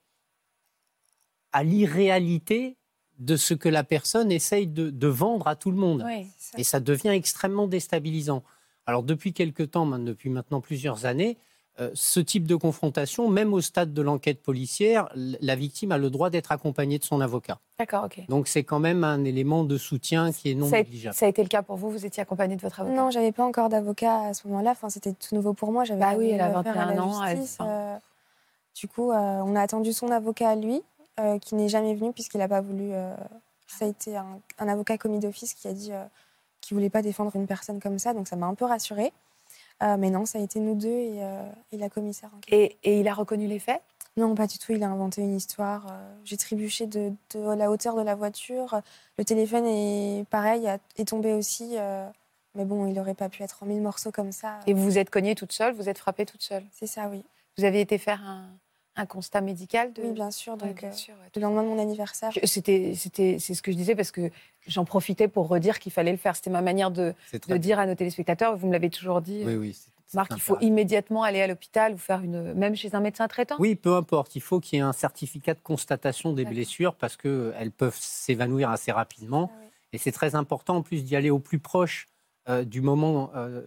[1.52, 2.78] à l'irréalité
[3.20, 6.04] de ce que la personne essaye de, de vendre à tout le monde.
[6.06, 6.28] Oui.
[6.38, 6.58] c'est ça.
[6.58, 8.44] Et ça devient extrêmement déstabilisant.
[8.86, 11.38] Alors, depuis quelque temps, depuis maintenant plusieurs années,
[11.94, 16.30] ce type de confrontation, même au stade de l'enquête policière, la victime a le droit
[16.30, 17.60] d'être accompagnée de son avocat.
[17.80, 18.22] D'accord, ok.
[18.28, 21.16] Donc, c'est quand même un élément de soutien qui est non Ça a, négligeable.
[21.16, 22.96] ça a été le cas pour vous Vous étiez accompagné de votre avocat?
[22.96, 24.72] Non, j'avais pas encore d'avocat à ce moment-là.
[24.72, 25.84] Enfin, c'était tout nouveau pour moi.
[25.84, 27.98] J'avais Bah oui, elle a affaire à 21 la ans, elle- euh,
[28.80, 30.82] du coup, euh, on a attendu son avocat à lui,
[31.20, 32.92] euh, qui n'est jamais venu puisqu'il n'a pas voulu.
[32.92, 33.16] euh,
[33.68, 36.04] ça a été un, un avocat commis d'office qui a dit euh,
[36.60, 38.14] qu'il voulait pas défendre une personne comme ça.
[38.14, 39.12] Donc ça m'a un peu rassurée.
[39.82, 42.30] Euh, mais non, ça a été nous deux et, euh, et la commissaire.
[42.50, 43.82] et, et il a reconnu les faits?
[44.18, 44.74] Non, pas du tout.
[44.74, 45.88] Il a inventé une histoire.
[45.90, 48.82] euh, J'ai trébuché de, de la hauteur de la voiture.
[49.18, 50.68] Le téléphone est pareil,
[50.98, 51.78] est tombé aussi.
[51.78, 52.06] euh,
[52.54, 54.60] mais bon, il n'aurait pas pu être en mille morceaux comme ça.
[54.68, 56.66] Et vous vous êtes cognée toute seule Vous êtes frappée toute seule?
[56.74, 57.24] C'est ça, oui.
[57.58, 58.50] Vous avez été faire un,
[58.96, 60.02] un constat médical de...
[60.04, 60.54] Oui, bien sûr.
[60.54, 62.32] Ouais, Donc, bien euh, sûr, ouais, le lendemain de mon anniversaire.
[62.32, 64.30] Je- C'était, c'était, c'est ce que je disais parce que
[64.68, 66.36] j'en profitais pour redire qu'il fallait le faire.
[66.36, 67.14] C'était ma manière de,
[67.58, 68.58] dire à nos téléspectateurs.
[68.58, 69.74] Vous me l'avez toujours dit, Oui, oui.
[69.74, 73.00] c'est- c'est Marc, il faut immédiatement aller à l'hôpital ou faire une, même chez un
[73.00, 73.56] médecin traitant.
[73.60, 74.36] Oui, peu importe.
[74.36, 78.70] Il faut qu'il y ait un certificat de constatation des blessures parce qu'elles peuvent s'évanouir
[78.72, 79.50] assez rapidement.
[79.54, 79.68] Ah oui.
[79.94, 82.08] Et c'est très important en plus d'y aller au plus proche
[82.50, 83.62] euh, du moment euh,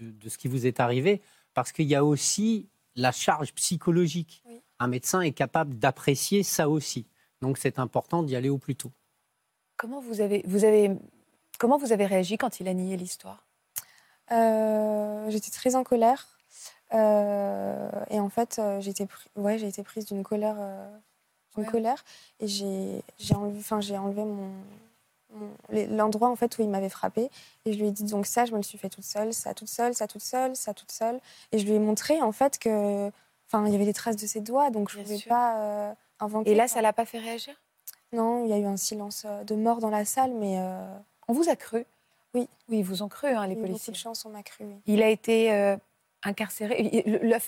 [0.00, 1.22] de, de ce qui vous est arrivé
[1.54, 4.42] parce qu'il y a aussi la charge psychologique.
[4.46, 4.60] Oui.
[4.78, 7.06] Un médecin est capable d'apprécier ça aussi.
[7.42, 8.92] Donc c'est important d'y aller au plus tôt.
[9.76, 10.90] Comment vous avez, vous avez,
[11.58, 13.44] comment vous avez réagi quand il a nié l'histoire?
[14.32, 16.38] Euh, J'étais très en colère.
[16.94, 20.56] Euh, et en fait, euh, j'ai été, pri- ouais, j'ai été prise d'une colère.
[20.58, 20.88] euh,
[21.56, 21.64] Ouais.
[21.64, 22.04] colère
[22.38, 23.02] et j'ai
[23.34, 24.50] enlevé, enfin, j'ai enlevé mon,
[25.32, 27.30] mon- les- l'endroit en fait où il m'avait frappé
[27.64, 29.54] et je lui ai dit donc ça je me le suis fait toute seule ça
[29.54, 31.18] toute seule ça toute seule ça toute seule
[31.52, 33.10] et je lui ai montré en fait que
[33.48, 35.28] enfin il y avait des traces de ses doigts donc je Bien pouvais sûr.
[35.28, 37.54] pas euh, inventer Et là, ça l'a pas fait réagir?
[38.12, 40.96] Non il y a eu un silence euh, de mort dans la salle mais euh,
[41.28, 41.84] On vous a cru
[42.34, 42.48] Oui.
[42.68, 43.92] Oui, ils vous ont cru, hein, les il eu beaucoup policiers.
[43.92, 44.74] de chance on m'a cru oui.
[44.86, 45.76] Il a été euh,
[46.22, 47.04] incarcéré.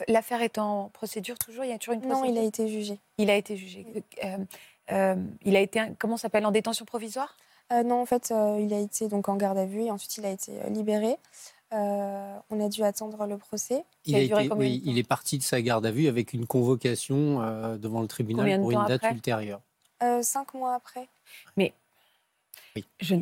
[0.08, 1.64] L'affaire est en procédure toujours?
[1.64, 2.34] Il y a toujours une non procédure.
[2.36, 3.86] il a été jugé Il a été jugé.
[5.44, 7.36] Il a été, comment s'appelle, en détention provisoire?
[7.84, 10.30] Non, en fait, il a été donc en garde à vue et ensuite il a
[10.30, 11.16] été libéré.
[11.72, 13.84] Euh, on a dû attendre le procès.
[14.06, 16.32] Il, a a duré été- oui, il est parti de sa garde à vue avec
[16.32, 19.60] une convocation euh, devant le tribunal Combien pour une date ultérieure.
[20.02, 21.08] Euh, cinq mois après.
[23.00, 23.16] Je,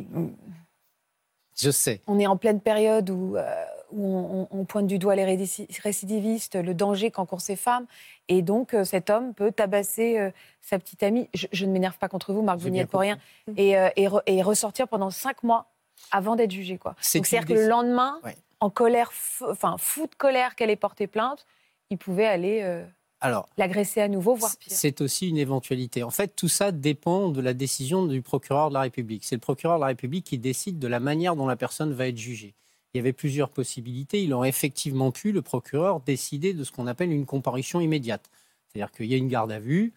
[1.55, 2.01] Je sais.
[2.07, 6.55] On est en pleine période où, euh, où on, on pointe du doigt les récidivistes,
[6.55, 7.87] le danger qu'encourent ces femmes.
[8.27, 10.29] Et donc, euh, cet homme peut tabasser euh,
[10.61, 11.27] sa petite amie.
[11.33, 13.17] Je, je ne m'énerve pas contre vous, Marc, vous n'y êtes pour rien.
[13.57, 15.65] Et, euh, et, re- et ressortir pendant cinq mois
[16.11, 16.77] avant d'être jugé.
[16.77, 16.95] Quoi.
[16.99, 18.19] C'est-à-dire que le lendemain,
[18.59, 21.45] en colère, enfin, fou de colère qu'elle ait porté plainte,
[21.89, 22.85] il pouvait aller euh,
[23.21, 24.73] Alors, l'agresser à nouveau, voire pire.
[24.75, 26.03] c'est aussi une éventualité.
[26.03, 29.23] En fait, tout ça dépend de la décision du procureur de la République.
[29.25, 32.07] C'est le procureur de la République qui décide de la manière dont la personne va
[32.07, 32.55] être jugée.
[32.93, 34.23] Il y avait plusieurs possibilités.
[34.23, 38.29] Il aurait effectivement pu, le procureur, décider de ce qu'on appelle une comparution immédiate.
[38.67, 39.93] C'est-à-dire qu'il y a une garde à vue,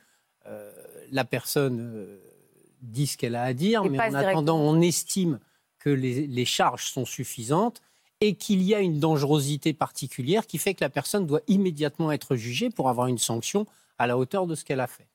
[0.46, 0.70] euh,
[1.10, 2.18] la personne euh,
[2.82, 5.38] dit ce qu'elle a à dire, Et mais en attendant, on estime
[5.80, 7.82] que les, charges sont suffisantes
[8.20, 12.36] et qu'il y a une dangerosité particulière qui fait que la personne doit immédiatement être
[12.36, 13.66] jugée pour avoir une sanction
[13.98, 15.08] à la hauteur de ce qu'elle a fait.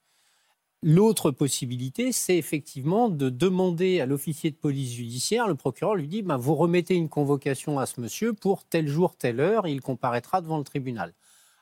[0.81, 6.21] L'autre possibilité, c'est effectivement de demander à l'officier de police judiciaire, le procureur lui dit,
[6.21, 10.41] ben, vous remettez une convocation à ce monsieur pour tel jour, telle heure, il comparaîtra
[10.41, 11.13] devant le tribunal.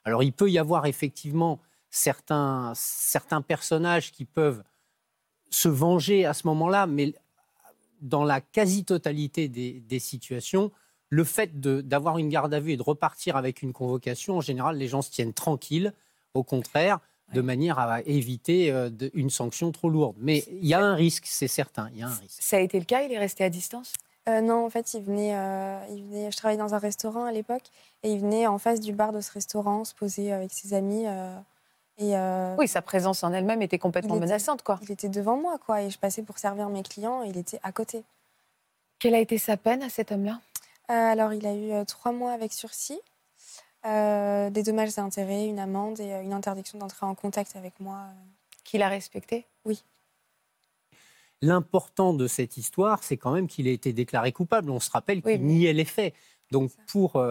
[0.06, 4.63] Alors il peut y avoir effectivement certains, certains personnages qui peuvent
[5.50, 7.13] se venger à ce moment-là, mais
[8.04, 10.72] dans la quasi-totalité des, des situations,
[11.10, 14.78] le fait d'avoir une garde à vue et de repartir avec une convocation, en général,
[14.78, 15.94] les gens se tiennent tranquilles,
[16.34, 17.00] au contraire,
[17.34, 20.16] de manière à éviter euh, de- une sanction trop lourde.
[20.20, 22.38] Mais il y a un risque, c'est certain, il y a un risque.
[22.42, 23.94] Ça a été le cas, il est resté à distance?
[24.30, 26.32] Euh, non, en fait, il venait, euh, il venait.
[26.32, 27.63] Je travaillais dans un restaurant à l'époque
[28.04, 31.06] et il venait en face du bar de ce restaurant se poser avec ses amis.
[31.08, 31.36] euh,
[31.97, 34.63] et euh, Oui, sa présence en elle-même était complètement était- menaçante.
[34.63, 34.79] quoi.
[34.82, 35.82] il était devant moi, quoi.
[35.84, 38.03] Et je passais pour servir mes clients et il était à côté.
[38.99, 40.39] Quelle a été sa peine à cet homme-là?
[40.89, 42.99] Euh, alors, il a eu euh, trois mois avec sursis,
[43.86, 47.99] euh, des dommages et intérêts, une amende et une interdiction d'entrer en contact avec moi.
[48.63, 49.45] Qu'il a respecté?
[51.41, 54.69] L'important de cette histoire, c'est quand même qu'il a été déclaré coupable.
[54.69, 56.13] On se rappelle Oui, qu'il mais- niait les faits.
[56.51, 57.21] Donc pour,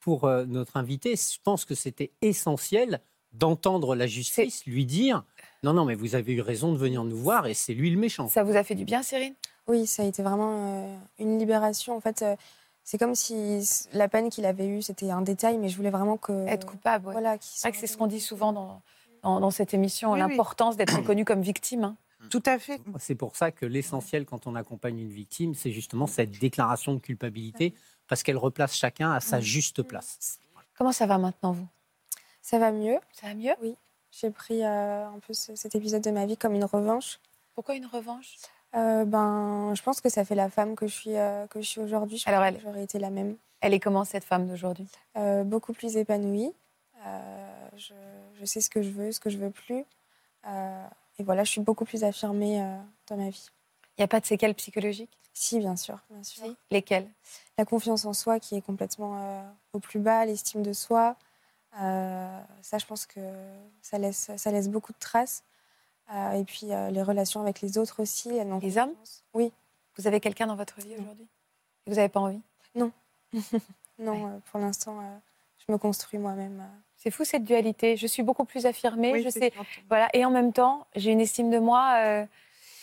[0.00, 3.00] pour notre invité, je pense que c'était essentiel
[3.34, 5.24] d'entendre la justice lui dire
[5.62, 7.98] non, non, mais vous avez eu raison de venir nous voir et c'est lui le
[7.98, 8.28] méchant.
[8.28, 9.34] Ça vous a fait du bien, Cyrine?
[9.66, 11.96] Oui, ça a été vraiment euh, une libération.
[11.96, 12.36] En fait, euh,
[12.82, 16.18] c'est comme si la peine qu'il avait eue, c'était un détail, mais je voulais vraiment
[16.18, 16.46] que.
[16.46, 17.12] Être coupable, ouais.
[17.12, 18.82] Voilà, C'est vrai que soit c'est ce qu'on dit souvent dans,
[19.22, 20.28] dans, dans cette émission, Oui, oui.
[20.28, 21.84] l'importance d'être reconnu comme victime.
[21.84, 21.96] hein.
[22.30, 22.80] Tout à fait.
[22.98, 26.98] C'est pour ça que l'essentiel quand on accompagne une victime, c'est justement cette déclaration de
[26.98, 27.74] culpabilité,
[28.06, 30.38] parce qu'elle replace chacun à sa juste place.
[30.76, 31.66] Comment ça va maintenant, vous?
[32.44, 32.98] Ça va mieux?
[33.12, 33.54] Ça va mieux?
[34.12, 37.18] J'ai pris euh, un peu ce- cet épisode de ma vie comme une revanche.
[37.54, 38.36] Pourquoi une revanche?
[38.76, 41.66] Euh, ben, je pense que ça fait la femme que je suis, euh, que je
[41.66, 42.18] suis aujourd'hui.
[42.18, 43.38] Je Alors, pense elle- que J'aurais été la même.
[43.62, 44.86] Elle est comment, cette femme d'aujourd'hui?
[45.16, 46.52] Euh, beaucoup plus épanouie.
[47.06, 47.94] Euh, je,
[48.38, 49.86] je sais ce que je veux, ce que je veux plus.
[50.46, 50.86] Euh,
[51.18, 52.76] et voilà, je suis beaucoup plus affirmée euh,
[53.06, 53.46] dans ma vie.
[53.96, 55.16] Il n'y a pas de séquelles psychologiques?
[55.32, 56.44] Si, bien sûr, bien sûr.
[56.70, 57.08] Lesquelles?
[57.56, 61.16] La confiance en soi qui est complètement euh, au plus bas, l'estime de soi.
[61.80, 63.20] Euh, ça, je pense que
[63.82, 65.42] ça laisse, ça laisse beaucoup de traces.
[66.12, 68.30] Euh, et puis euh, les relations avec les autres aussi.
[68.60, 68.92] Les hommes.
[69.32, 69.52] Oui.
[69.96, 71.02] Vous avez quelqu'un dans votre vie Non.
[71.02, 71.26] aujourd'hui
[71.86, 72.40] Vous n'avez pas envie?
[73.98, 74.24] Non, Ouais.
[74.24, 75.16] euh, pour l'instant, euh,
[75.66, 76.60] je me construis moi-même.
[76.60, 76.78] euh.
[76.96, 77.96] C'est fou cette dualité.
[77.96, 79.52] Je suis beaucoup plus affirmée, Oui, je sais.
[79.88, 82.26] Voilà, et en même temps, j'ai une estime de moi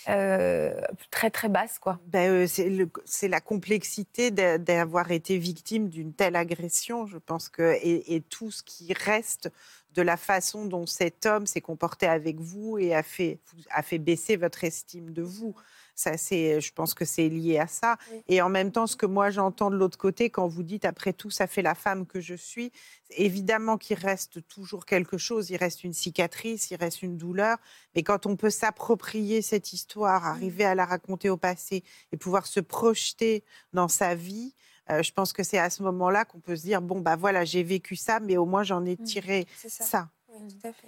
[0.10, 2.00] euh, très très basse, quoi.
[2.08, 2.48] Ben, euh,
[3.06, 8.22] c'est la complexité d'a- d'avoir été victime d'une telle agression, je pense que et, et
[8.22, 9.50] tout ce qui reste
[9.94, 13.40] de la façon dont cet homme s'est comporté avec vous et a fait
[13.72, 15.56] a fait baisser votre estime de vous.
[15.96, 17.98] Ça, c'est, je pense que c'est lié à ça.
[18.12, 18.22] Oui.
[18.28, 21.14] Et en même temps, ce que moi j'entends de l'autre côté, quand vous dites après
[21.14, 22.72] tout, ça fait la femme que je suis,
[23.12, 27.58] évidemment qu'il reste toujours quelque chose, il reste une cicatrice, il reste une douleur.
[27.96, 32.46] Mais quand on peut s'approprier cette histoire, arriver à la raconter au passé et pouvoir
[32.48, 34.54] se projeter dans sa vie,
[34.90, 37.46] euh, je pense que c'est à ce moment-là qu'on peut se dire bon bah voilà
[37.46, 39.04] j'ai vécu ça, mais au moins j'en ai Mm.
[39.04, 39.84] tiré C'est ça.
[39.84, 40.10] ça.
[40.30, 40.88] Oui, tout à fait.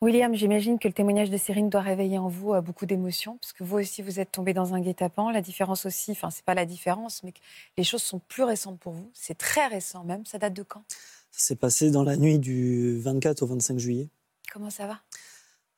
[0.00, 3.52] William, j'imagine que le témoignage de Cyrine doit réveiller en vous euh, beaucoup d'émotions, parce
[3.52, 5.30] que vous aussi, vous êtes tombé dans un guet-apens.
[5.30, 7.40] La différence aussi, enfin, c'est pas la différence, mais que
[7.76, 9.10] les choses sont plus récentes pour vous.
[9.14, 10.26] C'est très récent même.
[10.26, 10.82] Ça date de quand?
[11.30, 14.08] Ça s'est passé dans la nuit du 24 au 25 juillet.
[14.52, 15.00] Comment ça va?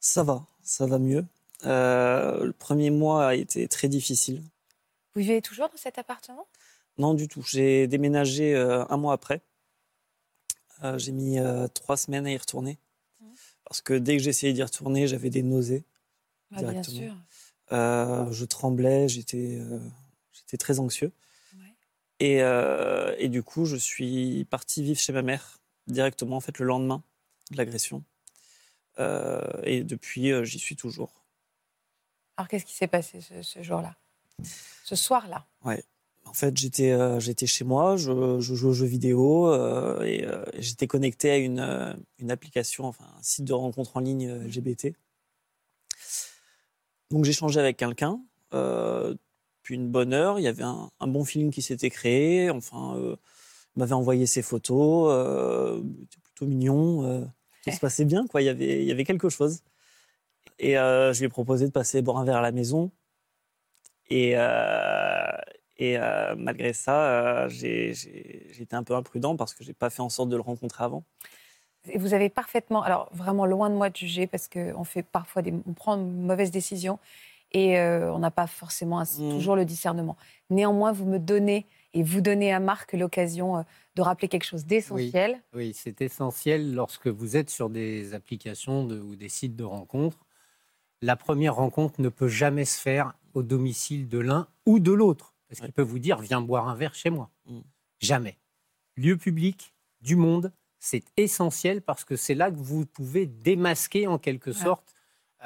[0.00, 1.24] Ça va, ça va mieux.
[1.64, 4.42] Euh, le premier mois a été très difficile.
[5.14, 6.46] Vous vivez toujours dans cet appartement?
[6.98, 7.42] Non, du tout.
[7.42, 9.40] J'ai déménagé euh, un mois après.
[10.82, 11.38] Euh, j'ai mis
[11.72, 12.78] trois semaines à y retourner.
[13.64, 15.84] Parce que dès que j'essayais d'y retourner, j'avais des nausées.
[16.54, 17.16] Ah, Bien sûr.
[17.72, 19.80] Euh, je tremblais, j'étais euh,
[20.32, 21.12] j'étais très anxieux.
[21.54, 21.74] Ouais.
[22.20, 26.58] Et, euh, et du coup, je suis parti vivre chez ma mère directement, en fait,
[26.58, 27.02] le lendemain
[27.50, 28.04] de l'agression.
[29.64, 31.24] Et depuis, j'y suis toujours.
[32.36, 33.96] Alors, qu'est-ce qui s'est passé ce, ce jour-là?
[34.84, 35.46] Ce soir-là?
[35.62, 35.74] En
[36.34, 40.26] En fait, j'étais euh, j'étais chez moi, je, je jouais aux jeux vidéo euh, et
[40.26, 44.96] euh, j'étais connecté à une, une application, enfin un site de rencontre en ligne LGBT.
[47.12, 48.20] Donc j'échangeais avec quelqu'un,
[49.62, 52.50] puis une bonne heure, il y avait un, un bon feeling qui s'était créé.
[52.50, 55.12] Enfin, il m'avait envoyé ses photos,
[56.10, 57.30] c'était plutôt mignon,
[57.62, 58.42] tout se passait bien, quoi.
[58.42, 59.60] Il y avait il y avait quelque chose.
[60.58, 62.90] Et je lui ai proposé de passer boire un verre à la maison.
[64.10, 65.30] Et, euh,
[65.76, 67.90] et euh, malgré ça, euh, j'ai
[68.60, 71.04] été un peu imprudent parce que j'ai pas fait en sorte de le rencontrer avant.
[71.90, 75.42] Et vous avez parfaitement, alors vraiment loin de moi de juger parce qu'on fait parfois
[75.42, 76.98] des, on prend une mauvaise décision
[77.52, 79.30] et euh, on n'a pas forcément un- Mm.
[79.34, 80.16] toujours le discernement.
[80.48, 83.62] Néanmoins, vous me donnez et vous donnez à Marc l'occasion euh,
[83.96, 85.40] de rappeler quelque chose d'essentiel.
[85.54, 90.24] Oui, c'est essentiel lorsque vous êtes sur des applications de- ou des sites de rencontres.
[91.02, 95.33] La première rencontre ne peut jamais se faire au domicile de l'un ou de l'autre.
[95.54, 97.30] Parce qu'il peut vous dire, viens boire un verre chez moi.
[97.46, 97.60] Mm.
[98.00, 98.38] Jamais.
[98.96, 104.18] Lieu public, du monde, c'est essentiel parce que c'est là que vous pouvez démasquer en
[104.18, 104.56] quelque Ouais.
[104.56, 104.94] sorte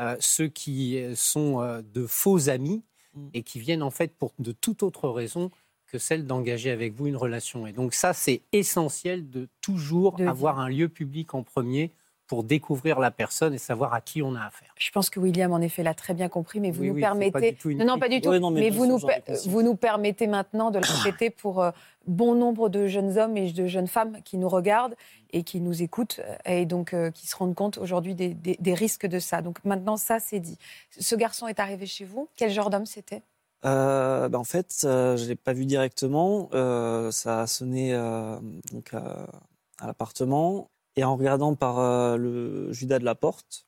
[0.00, 2.82] euh, ceux qui euh, sont euh, de faux amis
[3.14, 3.28] Mm.
[3.34, 5.50] et qui viennent en fait pour de toute autre raison
[5.86, 7.66] que celle d'engager avec vous une relation.
[7.66, 11.92] Et donc ça, c'est essentiel de toujours De avoir un lieu public en premier
[12.28, 14.72] pour découvrir la personne et savoir à qui on a affaire.
[14.78, 17.00] Je pense que William, en effet, l'a très bien compris, mais vous Oui, nous oui,
[17.00, 17.52] c'est pas permettez.
[17.52, 18.28] du tout une non, non, pas du tout.
[18.28, 21.70] Ouais, non, mais vous nous, per- vous nous permettez maintenant de le répéter pour euh,
[22.06, 24.94] bon nombre de jeunes hommes et de jeunes femmes qui nous regardent
[25.32, 28.58] et qui nous écoutent euh, et donc euh, qui se rendent compte aujourd'hui des, des-
[28.60, 29.40] des risques de ça.
[29.42, 30.58] Donc maintenant, ça, c'est dit.
[30.98, 32.28] Ce garçon est arrivé chez vous.
[32.36, 33.22] Quel genre d'homme c'était?
[33.64, 36.48] Euh, bah, en fait, euh, je l'ai pas vu directement.
[36.52, 38.36] Euh, ça a sonné euh,
[38.72, 43.66] donc à l'appartement et en regardant par euh, le Judas de la porte,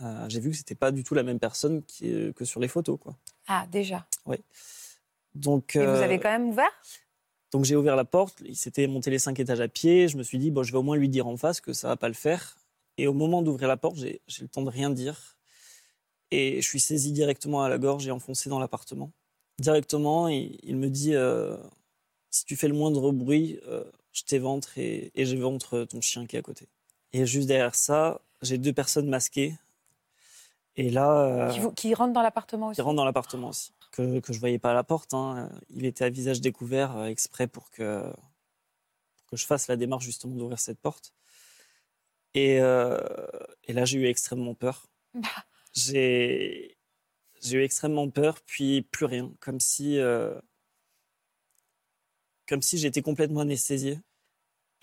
[0.00, 2.68] euh, j'ai vu que c'était pas du tout la même personne qui- que sur les
[2.68, 3.16] photos, quoi.
[3.46, 4.06] Ah, déjà.
[5.34, 6.70] Donc, Et vous euh, avez quand même ouvert?
[7.52, 8.42] donc j'ai ouvert la porte.
[8.44, 10.08] Il s'était monté les cinq étages à pied.
[10.08, 11.88] Je me suis dit bon, je vais au moins lui dire en face que ça
[11.88, 12.56] va pas le faire.
[12.98, 15.36] Et au moment d'ouvrir la porte, j'ai le temps de rien dire.
[16.30, 19.12] Et je suis saisi directement à la gorge et enfoncé dans l'appartement.
[19.60, 21.56] Directement, il, il me dit euh,
[22.30, 23.84] si tu fais le moindre bruit, euh,
[24.16, 26.68] je t'éventre et, et j'éventre ton chien qui est à côté.
[27.12, 29.54] Et juste derrière ça, j'ai deux personnes masquées.
[30.76, 33.72] Et là, euh, qui, vous- qui rentre dans l'appartement aussi qui rentre dans l'appartement aussi,
[33.92, 35.14] que, que je voyais pas à la porte.
[35.14, 35.50] hein.
[35.70, 38.02] Il était à visage découvert euh, exprès pour que,
[39.16, 41.14] pour que je fasse la démarche justement d'ouvrir cette porte.
[42.34, 42.98] Et, euh,
[43.64, 44.86] et là, j'ai eu extrêmement peur.
[45.14, 45.28] Bah.
[45.72, 46.76] J'ai
[47.42, 50.38] j'ai eu extrêmement peur, puis plus rien, comme si, euh,
[52.48, 53.98] comme si j'étais complètement anesthésié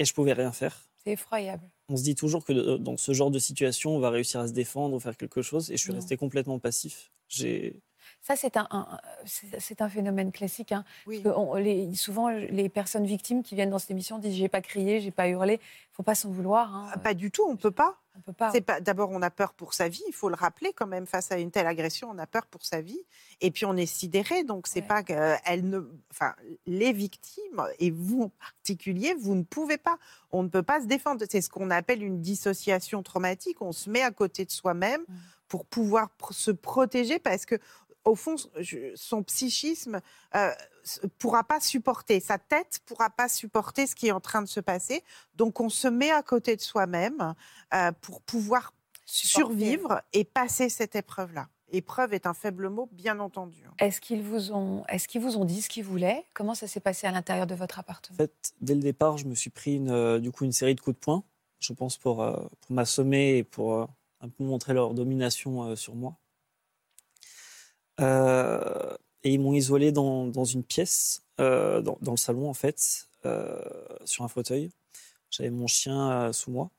[0.03, 0.85] et je pouvais rien faire.
[1.03, 1.63] C'est effroyable.
[1.89, 4.47] On se dit toujours que euh, dans ce genre de situation, on va réussir à
[4.47, 5.95] se défendre ou faire quelque chose, et je suis Non.
[5.99, 7.11] resté complètement passif.
[7.27, 7.81] J'ai
[8.25, 8.87] Ça, c'est un, un-
[9.59, 10.71] c'est un phénomène classique.
[10.71, 10.85] hein.
[11.05, 11.19] Oui.
[11.21, 14.47] Parce que on- les- souvent, les personnes victimes qui viennent dans cette émission disent j'ai
[14.47, 15.55] pas crié, j'ai pas hurlé.
[15.61, 16.73] Il faut pas s'en vouloir.
[16.73, 16.89] hein.
[16.93, 17.97] Ah, Pas du tout, on peut pas.
[18.15, 18.51] On peut pas.
[18.79, 20.03] D'abord, on a peur pour sa vie.
[20.07, 21.05] Il faut le rappeler quand même.
[21.05, 22.99] Face à une telle agression, on a peur pour sa vie.
[23.41, 24.43] Et puis, on est sidéré.
[24.45, 24.87] Donc, c'est Ouais.
[24.87, 25.81] pas que elle ne.
[26.11, 26.33] Enfin,
[26.65, 29.97] les victimes et vous en particulier, vous ne pouvez pas.
[30.31, 31.25] On ne peut pas se défendre.
[31.29, 33.61] C'est ce qu'on appelle une dissociation traumatique.
[33.61, 35.03] On se met à côté de soi-même
[35.47, 37.55] pour pouvoir se protéger parce que.
[38.05, 38.35] Au fond,
[38.95, 40.01] son psychisme
[40.35, 40.51] euh,
[41.17, 44.59] pourra pas supporter, sa tête pourra pas supporter ce qui est en train de se
[44.59, 45.03] passer.
[45.35, 47.33] Donc, on se met à côté de soi-même
[47.73, 48.73] euh, pour pouvoir
[49.05, 49.55] Supporter.
[49.55, 51.47] survivre et passer cette épreuve-là.
[51.69, 53.63] Épreuve est un faible mot, bien entendu.
[53.67, 53.73] hein.
[53.79, 56.23] Est-ce qu'ils vous ont, est-ce qu'ils vous ont dit ce qu'ils voulaient?
[56.33, 59.25] Comment ça s'est passé à l'intérieur de votre En appartement fait, dès le départ, je
[59.25, 61.23] me suis pris une, euh, du coup une série de coups de poing,
[61.59, 63.85] je pense pour, euh, pour m'assommer et pour euh,
[64.21, 66.15] un peu montrer leur domination euh, sur moi.
[67.99, 72.53] Euh, et ils m'ont isolé dans, dans une pièce, euh, dans, dans le salon en
[72.53, 73.61] fait, euh,
[74.05, 74.71] sur un fauteuil.
[75.29, 76.69] J'avais mon chien sous moi.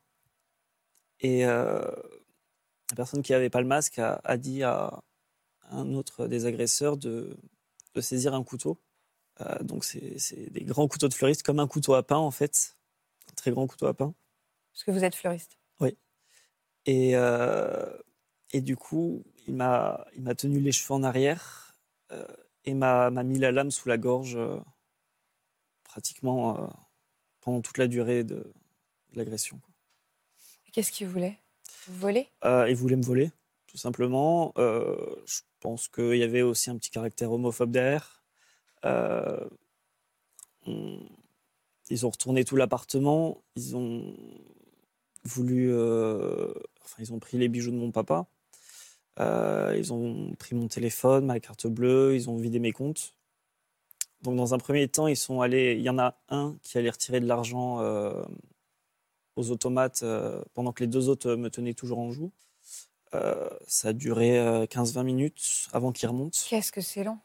[1.20, 1.94] Et la
[2.94, 5.02] personne qui n'avait pas le masque a, a dit à
[5.70, 7.36] un autre des agresseurs de,
[7.94, 8.78] de saisir un couteau.
[9.40, 12.76] Euh, donc c'est des grands couteaux de fleuriste, comme un couteau à pain en fait,
[13.30, 14.14] un très grand couteau à pain.
[14.72, 15.58] Parce que vous êtes fleuriste.
[16.86, 17.96] Et, euh,
[18.52, 21.74] et du coup, il m'a il m'a tenu les cheveux en arrière
[22.12, 22.26] euh,
[22.64, 24.58] et m'a m'a mis la lame sous la gorge euh,
[25.84, 26.66] pratiquement euh,
[27.40, 29.60] pendant toute la durée de, de l'agression.
[30.72, 31.38] Qu'est-ce qu'ils voulaient
[31.86, 33.30] Vous voler il voulait me voler,
[33.68, 34.52] tout simplement.
[34.56, 38.24] Je pense qu'il y avait aussi un petit caractère homophobe derrière.
[40.66, 41.08] On-
[41.90, 43.42] ils ont retourné tout l'appartement.
[43.56, 44.16] Ils ont
[45.24, 45.70] voulu.
[45.72, 46.52] euh,
[46.82, 48.26] enfin, ils ont pris les bijoux de mon papa.
[49.20, 52.14] Euh, ils ont pris mon téléphone, ma carte bleue.
[52.14, 53.14] Ils ont vidé mes comptes.
[54.24, 55.74] Donc, dans un premier temps, ils sont allés.
[55.74, 58.24] Il y en a un qui allait retirer de l'argent euh,
[59.36, 62.32] aux automates euh, pendant que les deux autres me tenaient toujours en joue.
[63.68, 66.36] Ça a duré euh, 15-20 minutes avant qu'ils remontent.
[66.48, 67.18] Qu'est-ce que c'est long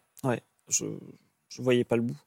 [0.68, 2.20] Je ne voyais pas le bout.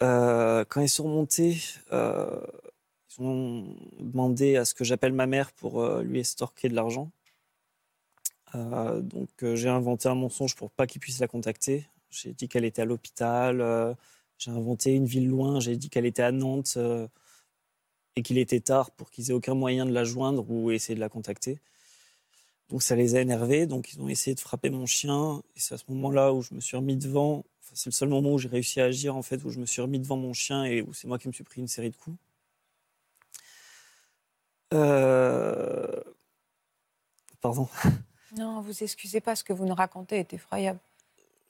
[0.00, 1.58] Quand ils sont remontés,
[1.92, 7.10] ils ont demandé à ce que j'appelle ma mère pour lui estorquer de l'argent.
[8.54, 11.86] Euh, donc euh, j'ai inventé un mensonge pour pas qu'ils puissent la contacter.
[12.10, 13.60] J'ai dit qu'elle était à l'hôpital.
[13.60, 13.94] euh,
[14.38, 15.60] j'ai inventé une ville loin.
[15.60, 16.78] J'ai dit qu'elle était à Nantes
[18.16, 21.00] et qu'il était tard pour qu'ils aient aucun moyen de la joindre ou essayer de
[21.00, 21.58] la contacter.
[22.70, 23.66] Donc ça les a énervés.
[23.66, 25.42] Donc ils ont essayé de frapper mon chien.
[25.56, 27.44] Et c'est à ce moment-là où je me suis remis devant.
[27.74, 29.82] C'est le seul moment où j'ai réussi à agir en fait, où je me suis
[29.82, 31.96] remis devant mon chien et où c'est moi qui me suis pris une série de
[31.96, 32.16] coups.
[34.74, 36.02] Euh,
[37.40, 37.68] Pardon.
[38.36, 40.78] Non, vous excusez pas, ce que vous nous racontez est effroyable.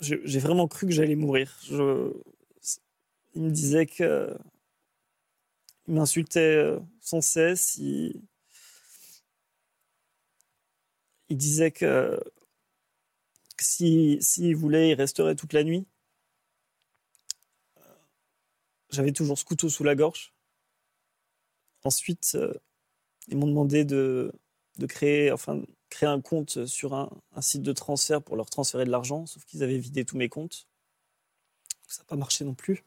[0.00, 1.58] J'ai vraiment cru que j'allais mourir.
[3.34, 4.36] Il me disait que.
[5.88, 7.76] Il m'insultait euh, sans cesse.
[7.76, 8.22] Il...
[11.30, 12.20] disait que,
[13.56, 15.86] que si s'il voulait, il resterait toute la nuit.
[18.90, 20.34] J'avais toujours ce couteau sous la gorge.
[21.84, 22.54] Ensuite, euh,
[23.28, 24.32] ils m'ont demandé de,
[24.78, 25.62] de créer, enfin,
[25.96, 29.62] créer un compte sur un, site de transfert pour leur transférer de l'argent, sauf qu'ils
[29.62, 30.68] avaient vidé tous mes comptes.
[31.88, 32.84] Ça n'a pas marché non plus.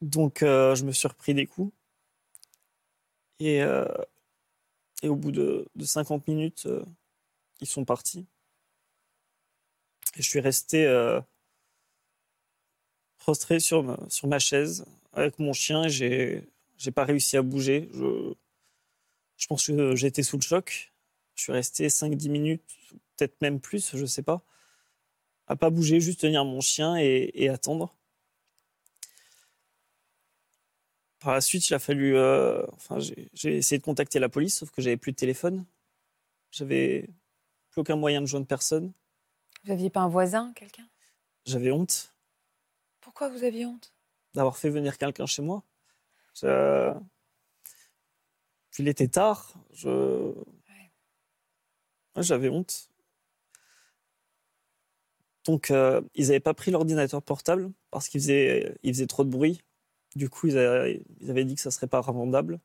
[0.00, 1.72] Donc, euh, je me suis repris des coups.
[3.38, 3.86] Et, euh,
[5.02, 6.84] et au bout de, de 50 minutes, euh,
[7.60, 8.26] ils sont partis.
[10.16, 10.84] Et je suis resté
[13.18, 15.86] prostré sur ma, sur ma chaise avec mon chien.
[15.86, 16.42] J'ai
[16.76, 17.88] j'ai pas réussi à bouger.
[17.94, 18.34] Je,
[19.36, 20.89] je pense que j'étais sous le choc.
[21.40, 22.62] Je suis resté 5-10 minutes,
[23.16, 24.42] peut-être même plus, je sais pas,
[25.46, 27.96] à pas bouger, juste tenir mon chien et, et attendre.
[31.18, 32.14] Par la suite, il a fallu.
[32.14, 35.64] euh, enfin, j'ai essayé de contacter la police, sauf que j'avais plus de téléphone.
[36.50, 37.08] J'avais
[37.70, 38.92] plus aucun moyen de joindre personne.
[39.64, 40.86] Vous aviez pas un voisin, quelqu'un?
[41.46, 42.14] J'avais honte
[43.00, 43.94] Pourquoi vous aviez honte?
[44.34, 45.64] D'avoir fait venir quelqu'un chez moi.
[46.34, 46.92] Je-
[48.72, 49.54] Puis il était tard.
[49.72, 50.34] Je...
[52.16, 52.88] J'avais honte.
[55.46, 59.30] Donc, euh, ils n'avaient pas pris l'ordinateur portable parce qu'il faisait, il faisait trop de
[59.30, 59.62] bruit.
[60.16, 62.60] Du coup, ils avaient, ils avaient dit que ça serait pas revendable.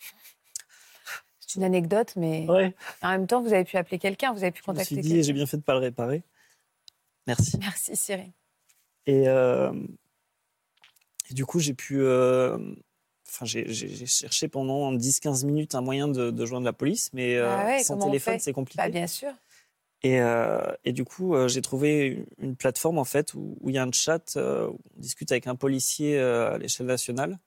[1.40, 2.74] C'est une anecdote, mais Ouais.
[3.02, 5.22] en même temps, vous avez pu appeler quelqu'un, vous avez pu contacter quelqu'un.
[5.22, 6.22] j'ai bien fait de pas le réparer.
[7.26, 7.58] Merci.
[7.58, 8.32] Merci Cyril.
[9.06, 9.72] Et, euh,
[11.30, 12.00] et du coup, j'ai pu.
[12.00, 12.58] euh,
[13.34, 17.48] Enfin, j'ai- cherché pendant 10-15 minutes un moyen de, de joindre la police, mais euh,
[17.48, 18.80] Ah ouais, sans téléphone, c'est compliqué.
[18.80, 19.32] Bah, bien sûr.
[20.04, 23.74] Et, euh, et du coup, euh, j'ai trouvé une, plateforme en fait où, où il
[23.74, 27.38] y a un chat, où on discute avec un policier à l'échelle nationale.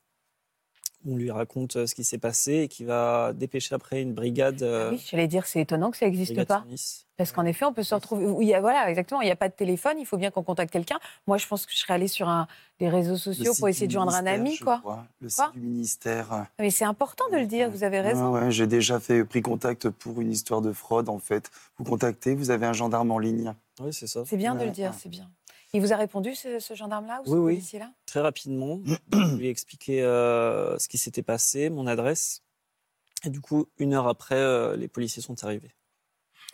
[1.10, 4.62] On lui raconte euh, ce qui s'est passé et qui va dépêcher après une brigade.
[4.62, 6.66] euh, Ah oui, j'allais dire, c'est étonnant que ça n'existe pas.
[6.70, 7.06] Nice.
[7.16, 8.26] Parce qu'en effet, on peut se retrouver.
[8.42, 9.22] il y a, voilà, exactement.
[9.22, 9.98] Il n'y a pas de téléphone.
[10.00, 11.00] Il faut bien qu'on contacte quelqu'un.
[11.26, 12.48] Moi, je pense que je serais allée sur un,
[12.80, 14.80] les réseaux sociaux pour essayer de joindre un ami, quoi.
[14.80, 15.06] crois.
[15.22, 16.46] Le Quoi site du ministère.
[16.60, 17.72] Mais c'est important de le dire.
[17.72, 18.34] Vous avez raison.
[18.34, 21.50] Ouais, J'ai déjà fait, pris contact pour une histoire de fraude, en fait.
[21.78, 23.54] Vous contactez, vous avez un gendarme en ligne.
[23.80, 24.24] Oui, c'est ça.
[24.26, 24.92] C'est bien de le dire.
[24.92, 24.98] ouais.
[25.02, 25.30] C'est bien.
[25.74, 27.54] Il vous a répondu, ce, ce gendarme-là ou ce Oui, oui.
[27.56, 27.92] policier-là?
[28.06, 28.80] Très rapidement,
[29.14, 32.42] je lui ai expliqué euh, ce qui s'était passé, mon adresse.
[33.24, 35.74] Et du coup, une heure après, euh, les policiers sont arrivés.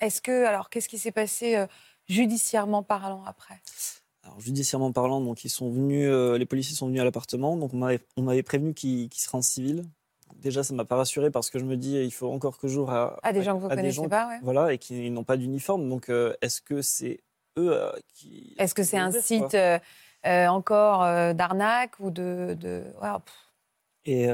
[0.01, 1.67] Est-ce que, alors, qu'est-ce qui s'est passé euh,
[2.07, 3.61] judiciairement parlant après?
[4.23, 7.57] Alors, judiciairement parlant, donc ils sont venus, euh, les policiers sont venus à l'appartement.
[7.57, 9.83] Donc on m'avait, prévenu qu'ils, seraient en civil.
[10.37, 12.89] Déjà, ça m'a pas rassuré parce que je me dis, il faut encore que j'ouvre
[12.91, 14.39] à, Ah, des gens que vous à connaissez gens pas, ouais.
[14.41, 15.87] voilà, et qui n'ont pas d'uniforme.
[15.89, 17.21] Donc, euh, est-ce que c'est
[17.57, 18.55] eux euh, qui.
[18.57, 19.79] Est-ce que c'est un site euh,
[20.25, 21.01] euh, encore
[21.33, 22.57] d'arnaque ou de.
[24.05, 24.27] Et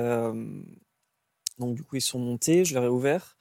[1.57, 3.37] donc, du coup, ils sont montés, je leur ai ouvert.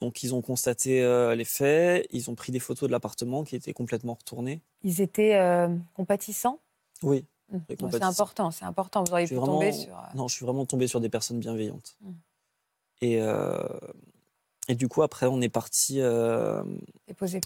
[0.00, 3.56] Donc, ils ont constaté euh, les faits, ils ont pris des photos de l'appartement qui
[3.56, 4.60] était complètement retourné.
[4.82, 6.60] Ils étaient euh, compatissants?
[7.02, 7.24] Oui.
[7.52, 9.04] Hum, C'est important, c'est important.
[9.04, 10.16] Vous auriez pu suis tomber vraiment- sur.
[10.16, 11.96] Non, je suis vraiment tombé sur des personnes bienveillantes.
[12.00, 12.12] Mm.
[13.02, 13.66] Et, euh,
[14.68, 16.62] et du coup, après, on est parti euh,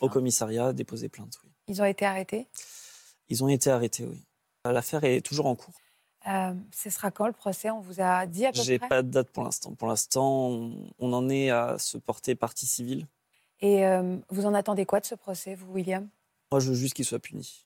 [0.00, 1.38] au commissariat déposer plainte.
[1.44, 1.50] Oui.
[1.68, 2.48] Ils ont été arrêtés?
[3.28, 4.20] Ils ont été arrêtés, oui.
[4.64, 5.74] L'affaire est toujours en cours.
[6.28, 7.70] Euh, ce sera quand le procès?
[7.70, 8.88] On vous a dit à peu J'ai près?
[8.88, 9.74] pas de date pour l'instant.
[9.74, 13.06] Pour l'instant, on, on en est à se porter partie civile.
[13.60, 16.08] Et euh, vous en attendez quoi de ce procès, vous, William?
[16.52, 17.64] Moi, je veux juste qu'il soit puni.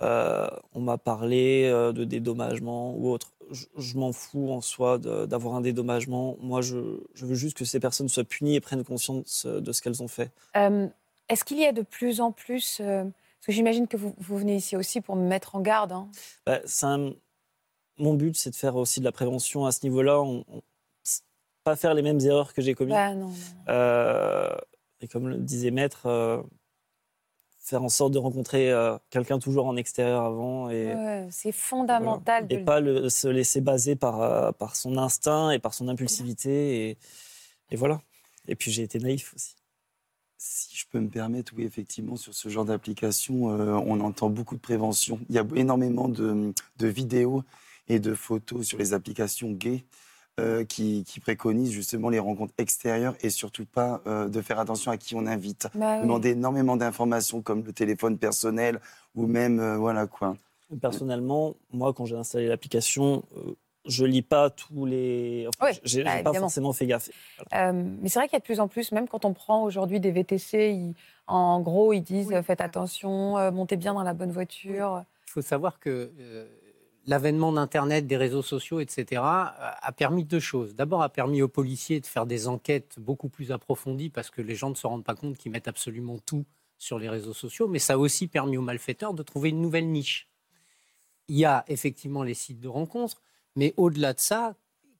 [0.00, 3.32] Euh, on m'a parlé euh, de dédommagement ou autre.
[3.50, 6.36] Je, je m'en fous en soi d'avoir un dédommagement.
[6.40, 9.72] Moi, je, je veux juste que ces personnes soient punies et prennent conscience euh, de
[9.72, 10.30] ce qu'elles ont fait.
[10.56, 10.86] Euh,
[11.28, 14.36] Est-ce qu'il y a de plus en plus euh, Parce que j'imagine que vous, vous,
[14.36, 15.92] venez ici aussi pour me mettre en garde.
[15.92, 16.08] Hein.
[16.46, 16.60] Bah,
[17.98, 20.20] Mon but, c'est de faire aussi de la prévention à ce niveau-là.
[20.20, 20.44] On,
[21.64, 22.94] pas faire les mêmes erreurs que j'ai commises.
[22.94, 23.32] Bah, non,
[25.00, 26.08] et comme le disait Maître,
[27.68, 30.70] faire en sorte de rencontrer euh, quelqu'un toujours en extérieur avant.
[30.70, 30.94] Et,
[31.30, 32.46] c'est fondamental.
[32.50, 36.90] Et pas le, se laisser baser par, par son instinct et par son impulsivité.
[36.90, 36.98] Et,
[37.70, 38.00] et voilà.
[38.46, 39.54] Et puis j'ai été naïf aussi.
[40.40, 44.60] Si je peux me permettre, oui, effectivement, sur ce genre d'application, on entend beaucoup de
[44.60, 45.18] prévention.
[45.28, 47.42] Il y a énormément de, de vidéos
[47.88, 49.84] et de photos sur les applications gays
[50.38, 54.96] euh, qui, préconise justement les rencontres extérieures et surtout pas euh, de faire attention à
[54.96, 55.68] qui on invite.
[55.74, 58.80] Bah Demander énormément d'informations comme le téléphone personnel
[59.14, 60.36] ou même euh, voilà quoi.
[60.80, 63.24] Personnellement, moi quand j'ai installé l'application,
[63.84, 65.46] je lis pas tous les.
[65.48, 67.10] Enfin, oui, j'ai bah, pas forcément fait gaffe.
[67.52, 69.98] mais c'est vrai qu'il y a de plus en plus, même quand on prend aujourd'hui
[69.98, 70.94] des VTC,
[71.26, 75.02] en gros ils disent faites attention, montez bien dans la bonne voiture.
[75.26, 76.10] Il faut savoir que
[77.08, 80.74] l'avènement d'Internet, des réseaux sociaux, etc., a permis deux choses.
[80.74, 84.54] D'abord, a permis aux policiers de faire des enquêtes beaucoup plus approfondies parce que les
[84.54, 86.44] gens ne se rendent pas compte qu'ils mettent absolument tout
[86.76, 89.88] sur les réseaux sociaux, mais ça a aussi permis aux malfaiteurs de trouver une nouvelle
[89.88, 90.28] niche.
[91.28, 93.22] Il y a effectivement les sites de rencontres,
[93.56, 94.54] mais au-delà de ça,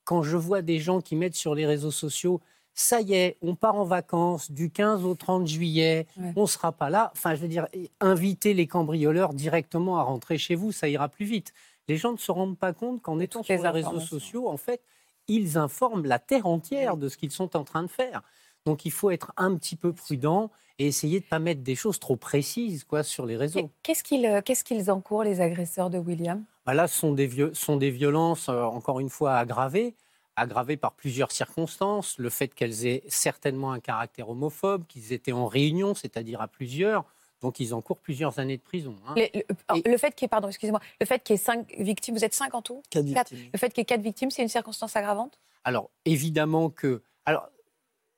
[0.05, 2.41] quand je vois des gens qui mettent sur les réseaux sociaux
[2.81, 6.07] ça y est, on part en vacances du 15 au 30 juillet,
[6.37, 7.11] on ne sera pas là.
[7.13, 7.67] Enfin, je veux dire,
[7.99, 11.53] inviter les cambrioleurs directement à rentrer chez vous, ça ira plus vite
[11.89, 14.83] les gens ne se rendent pas compte qu'en étant sur les réseaux sociaux, en fait,
[15.27, 18.23] ils informent la terre entière de ce qu'ils sont en train de faire.
[18.67, 21.75] Donc il faut être un petit peu prudent et essayer de ne pas mettre des
[21.75, 23.71] choses trop précises quoi, sur les réseaux.
[23.83, 26.45] Qu'est-ce qu'ils euh, qu encourent, les agresseurs de William?
[26.67, 29.95] Bah Là, ce sont des, sont des violences, euh, encore une fois, aggravées,
[30.37, 32.19] aggravées par plusieurs circonstances.
[32.19, 37.05] Le fait qu'elles aient certainement un caractère homophobe, qu'ils étaient en réunion, c'est-à-dire à plusieurs,
[37.41, 38.97] donc ils encourent plusieurs années de prison.
[39.07, 39.15] Hein.
[39.17, 42.25] le, fait qu'il y ait, pardon, excusez-moi, le fait qu'il y ait cinq victimes, vous
[42.25, 42.83] êtes cinq en tout?
[42.91, 43.39] Quatre victimes.
[43.53, 45.39] Le fait qu'il y ait quatre victimes, c'est une circonstance aggravante?
[45.65, 47.49] Alors évidemment que, alors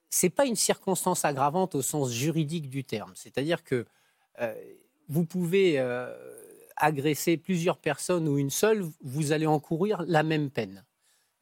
[0.08, 3.12] c'est pas une circonstance aggravante au sens juridique du terme.
[3.14, 3.86] C'est-à-dire que
[4.40, 4.54] euh,
[5.08, 6.12] vous pouvez euh,
[6.76, 10.84] agresser plusieurs personnes ou une seule, vous allez encourir la même peine.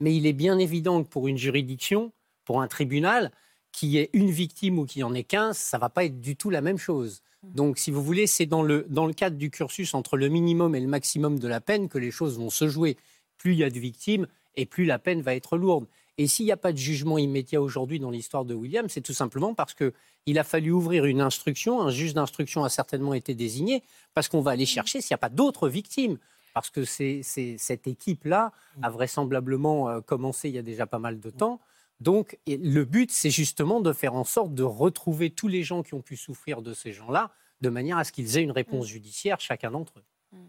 [0.01, 2.13] Mais il est bien évident que pour une juridiction,
[2.45, 3.33] pour un tribunal,
[3.73, 6.51] qui ait une victime ou qui en ait 15, ça va pas être du tout
[6.51, 7.23] la même chose.
[7.43, 7.53] Mmh.
[7.55, 10.75] Donc, si vous voulez, c'est dans le, dans le cadre du cursus entre le minimum
[10.75, 12.97] et le maximum de la peine que les choses vont se jouer.
[13.37, 15.87] Plus il y a de victimes et plus la peine va être lourde.
[16.21, 19.13] Et s'il n'y a pas de jugement immédiat aujourd'hui dans l'histoire de William, c'est tout
[19.13, 21.81] simplement parce qu'il a fallu ouvrir une instruction.
[21.81, 24.67] Un juge d'instruction a certainement été désigné parce qu'on va aller mmh.
[24.67, 26.19] chercher s'il n'y a pas d'autres victimes.
[26.55, 28.85] Parce que c'est, cette équipe-là mmh.
[28.85, 31.61] a vraisemblablement euh, commencé il y a déjà pas mal de temps.
[32.01, 35.95] Donc, le but, c'est justement de faire en sorte de retrouver tous les gens qui
[35.95, 38.89] ont pu souffrir de ces gens-là, de manière à ce qu'ils aient une réponse mm.
[38.89, 40.05] judiciaire, chacun d'entre eux.
[40.33, 40.47] Mm.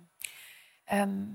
[0.93, 1.25] Euh,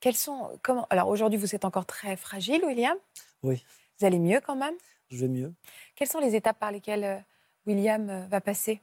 [0.00, 2.96] quels sont, comment, alors aujourd'hui, vous êtes encore très fragile, William?
[3.42, 3.64] Oui.
[3.98, 4.74] Vous allez mieux quand même?
[5.08, 5.52] Je vais mieux.
[5.94, 7.18] Quelles sont les étapes par lesquelles euh,
[7.66, 8.80] William euh, va passer?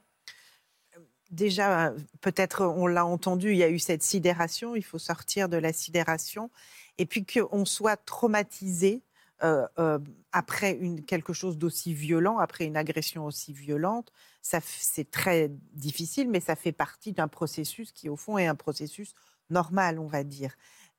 [1.30, 5.56] Déjà, peut-être on l'a entendu, il y a eu cette sidération, il faut sortir de
[5.56, 6.50] la sidération,
[6.98, 9.02] et puis qu'on soit traumatisé
[9.42, 9.98] euh, euh,
[10.32, 14.12] après une, quelque chose d'aussi violent, après une agression aussi violente,
[14.42, 19.14] c'est très difficile, mais ça fait partie d'un processus qui, au fond, est un processus
[19.50, 20.54] normal, on va dire.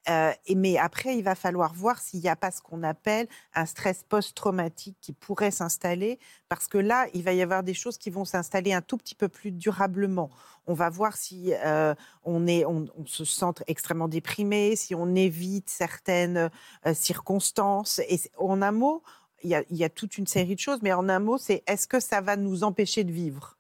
[0.07, 4.03] Mais après, il va falloir voir s'il n'y a pas ce qu'on appelle un stress
[4.07, 8.25] post-traumatique qui pourrait s'installer, parce que là, il va y avoir des choses qui vont
[8.25, 10.29] s'installer un tout petit peu plus durablement.
[10.67, 11.53] On va voir si
[12.23, 16.49] on, est, on, se sent extrêmement déprimé, si on évite certaines
[16.93, 17.99] circonstances.
[18.09, 19.03] Et en un mot,
[19.43, 21.99] il y a toute une série de choses, mais en un mot, c'est est-ce que
[21.99, 23.54] ça va nous empêcher de vivre?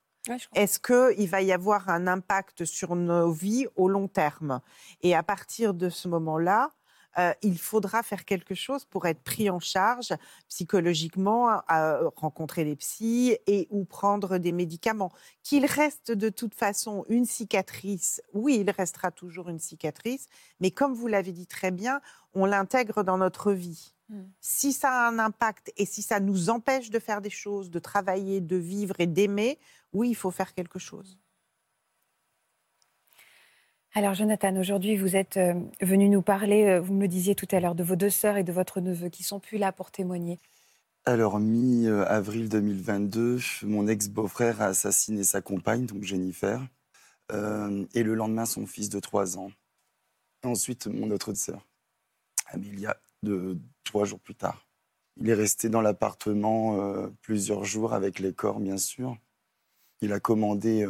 [0.53, 4.61] Est-ce qu'il va y avoir un impact sur nos vies au long terme?
[5.01, 6.71] Et à partir de ce moment-là,
[7.17, 10.13] euh, il faudra faire quelque chose pour être pris en charge
[10.49, 11.61] psychologiquement,
[12.15, 15.11] rencontrer des psys et ou prendre des médicaments.
[15.43, 20.27] Qu'il reste de toute façon une cicatrice, oui, il restera toujours une cicatrice,
[20.59, 22.01] mais comme vous l'avez dit très bien,
[22.33, 23.93] on l'intègre dans notre vie.
[24.09, 24.25] Hmm.
[24.41, 27.79] Si ça a un impact et si ça nous empêche de faire des choses, de
[27.79, 29.57] travailler, de vivre et d'aimer,
[29.95, 31.17] oui, il faut faire quelque chose.
[33.93, 37.47] Alors Jonathan, aujourd'hui vous êtes euh, venu nous parler, euh, vous me le disiez tout
[37.51, 39.89] à l'heure, de vos deux sœurs et de votre neveu qui sont plus là pour
[39.89, 40.37] témoigner.
[41.05, 46.61] Alors mi-avril 2022, mon ex-beau-frère a assassiné sa compagne, donc Jennifer,
[47.31, 49.51] euh, et le lendemain son fils de 3 ans.
[50.43, 51.65] Ensuite mon autre sœur,
[52.47, 54.67] Amelia, de trois jours plus tard.
[55.15, 59.17] Il est resté dans l'appartement plusieurs jours avec les corps, bien sûr.
[60.01, 60.87] Il a commandé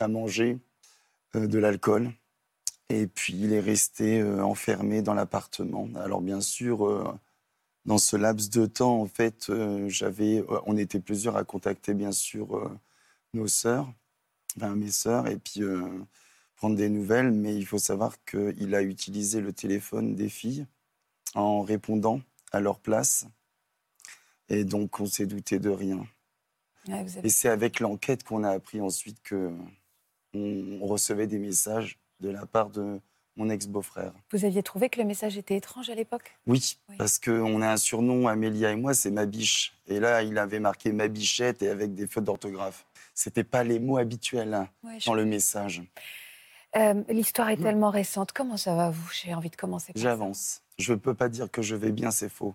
[0.00, 0.58] à manger
[1.36, 2.12] euh, de l'alcool.
[2.90, 5.88] Et puis il est resté euh, enfermé dans l'appartement.
[5.96, 7.04] Alors bien sûr, euh,
[7.86, 11.94] dans ce laps de temps, en fait, euh, j'avais, euh, on était plusieurs à contacter
[11.94, 12.70] bien sûr euh,
[13.32, 13.90] nos sœurs,
[14.60, 15.88] mes sœurs, et puis euh,
[16.56, 17.30] prendre des nouvelles.
[17.32, 20.66] Mais il faut savoir qu'il a utilisé le téléphone des filles
[21.34, 22.20] en répondant
[22.52, 23.26] à leur place.
[24.48, 26.06] Et donc on s'est douté de rien.
[26.88, 29.50] Ouais, vous avez- Et c'est avec l'enquête qu'on a appris ensuite que
[30.34, 33.00] on, recevait des messages de la part de
[33.36, 34.12] mon ex-beau-frère.
[34.32, 36.36] Vous aviez trouvé que le message était étrange à l'époque?
[36.46, 36.96] Oui, Oui.
[36.96, 39.74] parce qu'on a un surnom, Amélia et moi, c'est ma biche.
[39.86, 42.86] Et là, il avait marqué ma bichette et avec des fautes d'orthographe.
[43.14, 44.68] C'était pas les mots habituels
[44.98, 45.82] je- dans le message.
[46.76, 48.32] Euh, L'histoire est tellement récente.
[48.32, 49.08] Comment ça va, vous?
[49.12, 50.02] J'ai envie de commencer par.
[50.02, 50.62] J'avance.
[50.78, 52.54] Je ne peux pas dire que je vais bien, c'est faux.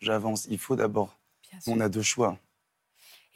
[0.00, 0.46] J'avance.
[0.50, 1.18] Il faut d'abord.
[1.66, 2.38] On a deux choix.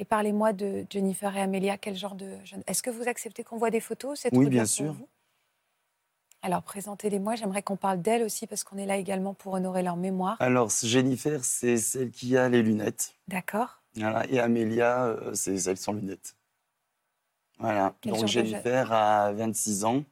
[0.01, 1.77] Et parlez-moi de Jennifer et Amélia.
[1.77, 4.65] Quel genre de jeune Est-ce que vous acceptez qu'on voit des photos C'est Oui, bien
[4.65, 4.97] sûr.
[6.41, 7.35] Alors, présentez-les-moi.
[7.35, 10.39] J'aimerais qu'on parle d'elles aussi, parce qu'on est là également pour honorer leur mémoire.
[10.41, 13.15] Alors, Jennifer, c'est celle qui a les lunettes.
[13.29, 14.27] D'accord Voilà.
[14.31, 16.35] Et Amélia, euh, c'est celle sans lunettes.
[17.59, 17.95] Voilà.
[18.01, 20.05] Quel Donc Jennifer a 26 ans.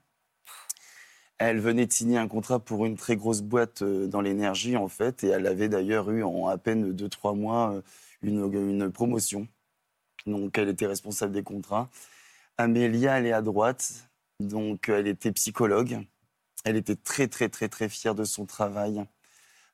[1.39, 4.89] Elle venait de signer un contrat pour une très grosse boîte euh, dans l'énergie, en
[4.89, 7.80] fait, et elle avait d'ailleurs eu en à peine 2-3 mois euh,
[8.20, 9.49] une, une promotion.
[10.29, 11.91] Donc elle était responsable des contrats.
[12.59, 14.09] Amélia, elle est à droite,
[14.41, 15.99] donc elle était psychologue.
[16.64, 19.05] Elle était très, très, très, très fière de son travail.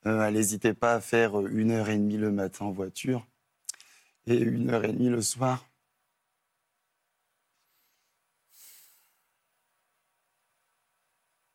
[0.07, 3.27] Euh, elle n'hésitait pas à faire une heure et demie le matin en voiture
[4.27, 5.67] et une heure et demie le soir.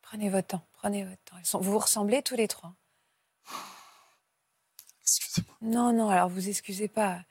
[0.02, 0.66] Prenez votre temps.
[0.72, 1.60] Prenez votre temps.
[1.60, 2.74] Vous vous ressemblez tous les trois
[5.02, 5.56] Excusez-moi.
[5.60, 6.08] Non, non.
[6.08, 7.22] Alors, vous excusez pas.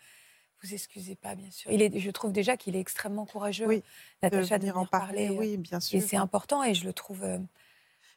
[0.62, 1.72] Vous excusez pas, bien sûr.
[1.72, 3.84] Il est, je trouve déjà qu'il est extrêmement courageux, Oui, de
[4.24, 5.30] Natacha, de venir venir en parler, parler.
[5.30, 5.98] euh, oui, bien sûr.
[5.98, 7.38] Et c'est important, et je le trouve euh,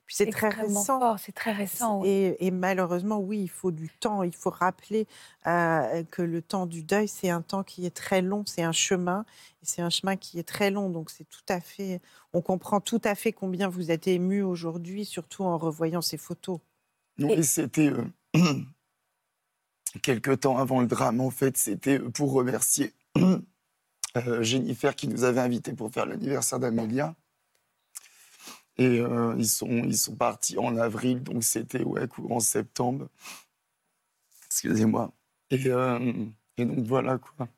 [0.06, 0.84] Puis c'est très récent.
[0.98, 1.18] fort.
[1.20, 2.00] C'est très récent.
[2.00, 2.08] oui.
[2.08, 4.24] Et, et malheureusement, oui, il faut du temps.
[4.24, 5.06] Il faut rappeler
[5.46, 8.42] euh, que le temps du deuil, c'est un temps qui est très long.
[8.44, 9.24] C'est un chemin.
[9.62, 10.90] Et c'est un chemin qui est très long.
[10.90, 12.00] Donc, c'est tout à fait.
[12.32, 16.58] On comprend tout à fait combien vous êtes ému aujourd'hui, surtout en revoyant ces photos.
[17.18, 18.04] Non, Et- et c'était euh,
[20.00, 25.40] quelques temps avant le drame, en fait, c'était pour remercier euh, Jennifer qui nous avait
[25.40, 27.14] invités pour faire l'anniversaire d'Amélia.
[28.78, 33.08] Et euh, ils, sont, ils sont partis en avril, donc c'était ouais, courant septembre.
[34.46, 35.12] Excusez-moi.
[35.50, 36.14] Et, euh,
[36.56, 37.48] et donc voilà quoi.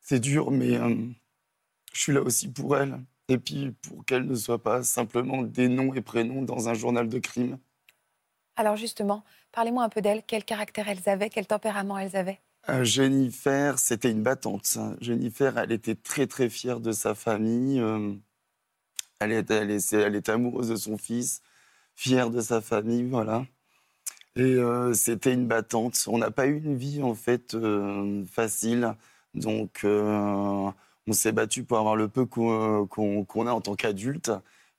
[0.00, 0.78] C'est dur, mais
[1.92, 2.98] je suis là aussi pour elle.
[3.28, 7.10] Et puis pour qu'elle ne soit pas simplement des noms et prénoms dans un journal
[7.10, 7.58] de crime.
[8.58, 9.22] Alors, justement,
[9.58, 10.22] parlez-moi un peu d'elles.
[10.24, 12.38] Quel caractère elles avaient Quel tempérament elles avaient?
[12.68, 14.78] Euh, Jennifer, c'était une battante.
[15.00, 17.80] Jennifer, elle était très très fière de sa famille.
[17.80, 18.14] euh,
[19.18, 21.42] elle, était, elle, est- elle était amoureuse de son fils,
[21.96, 23.46] fière de sa famille, voilà.
[24.36, 26.04] Et euh, c'était une battante.
[26.06, 27.56] On n'a pas eu une vie en fait
[28.30, 28.94] facile,
[29.34, 32.86] donc on s'est battu pour avoir le peu qu'on
[33.48, 34.30] a en tant qu'adulte.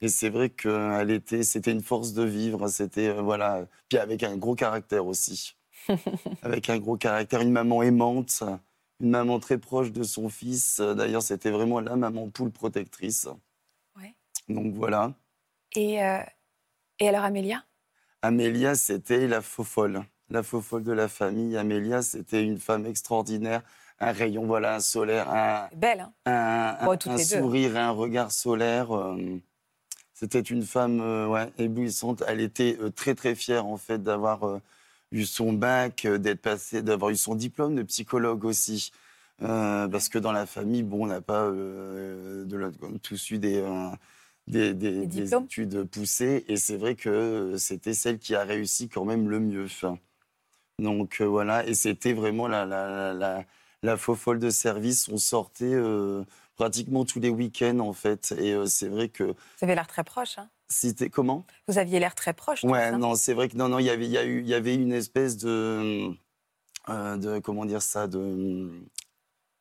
[0.01, 2.67] Et c'est vrai qu'elle était, c'était une force de vivre.
[2.69, 5.55] C'était euh, voilà, puis avec un gros caractère aussi
[6.41, 8.43] avec un gros caractère, une maman aimante,
[9.01, 10.79] une maman très proche de son fils.
[10.79, 13.27] D'ailleurs, c'était vraiment la maman poule protectrice.
[13.97, 14.15] Ouais.
[14.47, 15.13] Donc voilà.
[15.75, 16.19] et, euh,
[16.99, 17.63] et alors, Amélia?
[18.21, 21.55] Amélia, c'était la faux folle, la faux folle de la famille.
[21.57, 23.63] Amélia, c'était une femme extraordinaire,
[23.99, 26.13] un rayon voilà, un solaire, un, Belle, hein?
[26.25, 27.23] un, un- toutes un deux.
[27.23, 28.91] sourire et un regard solaire.
[28.91, 29.39] euh,
[30.19, 32.23] C'était une femme euh, ouais, éblouissante.
[32.27, 34.59] Elle était euh, très très fière en fait d'avoir euh,
[35.13, 38.91] eu son bac, d'être passée, d'avoir eu son diplôme de psychologue aussi.
[39.39, 43.63] Parce que dans la famille, bon, on n'a pas de l'autre- tous eu des,
[44.47, 49.39] des, études poussées, et c'est vrai que c'était celle qui a réussi quand même le
[49.39, 49.67] mieux.
[50.79, 53.45] Donc voilà, et c'était vraiment la, la, la, la,
[53.81, 55.07] la faux folle de service.
[55.07, 56.25] On sortait euh,
[56.63, 59.33] pratiquement tous les week-ends en fait, et euh, c'est vrai que Vous
[59.63, 60.37] avez l'air très proche.
[60.37, 61.45] Hein c'était comment?
[61.69, 62.63] Vous aviez l'air très proche.
[62.65, 64.41] Ouais, hein non, c'est vrai que non, non, il y avait, il y a eu,
[64.41, 66.11] il y avait une espèce de,
[66.89, 68.69] euh, de comment dire ça, de,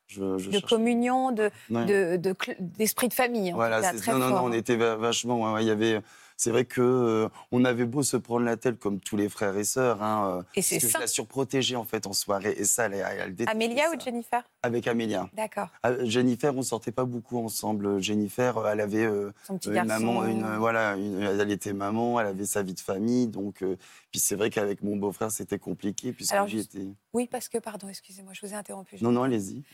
[0.09, 1.87] je, je de cherche- communion, de, Ouais.
[1.87, 3.53] de- de d'esprit de, famille.
[3.53, 4.43] En Voilà, tout cas, c'est très non, non, fort.
[4.43, 5.41] non, on était va- vachement.
[5.45, 6.03] ouais, ouais, il y avait.
[6.41, 9.57] C'est vrai que euh, on avait beau se prendre la tête comme tous les frères
[9.57, 10.99] et sœurs, hein, euh, Et c'est parce que je ça.
[11.01, 13.97] la surprotégeais en fait en soirée, et ça, elle, elle, elle Amélia ça.
[13.97, 14.49] ou Jennifer?
[14.63, 15.29] Avec Amélia.
[15.33, 15.67] D'accord.
[15.83, 18.01] Ah, Jennifer, on sortait pas beaucoup ensemble.
[18.01, 19.89] Jennifer, euh, elle avait euh, Son petit une garçon.
[19.89, 23.77] maman, une, voilà, une- elle était maman, elle avait sa vie de famille, donc euh,
[24.13, 26.87] puis c'est vrai qu'avec mon beau-frère c'était compliqué puisque était.
[27.15, 28.97] Oui, parce que, pardon, excusez-moi, je vous ai interrompu.
[29.01, 29.65] Non, non, allez-y.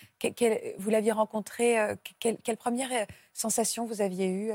[0.78, 2.88] Vous l'aviez rencontré, que- quelle, quelle première
[3.34, 4.52] sensation vous aviez eue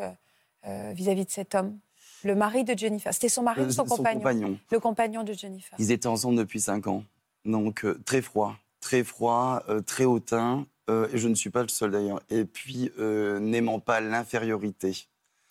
[0.65, 1.77] vis-à-vis de cet homme?
[2.23, 3.13] Le mari de Jennifer.
[3.13, 4.59] C'était son mari ou Euh, son, compagnon, compagnon.
[4.71, 5.75] Le compagnon de Jennifer.
[5.79, 7.03] Ils étaient ensemble depuis cinq ans.
[7.45, 8.55] Donc, euh, très froid.
[8.81, 10.65] Très froid, euh, très hautain.
[10.89, 12.21] euh, et je ne suis pas le seul d'ailleurs.
[12.31, 15.05] Et puis, n'aimant pas l'infériorité.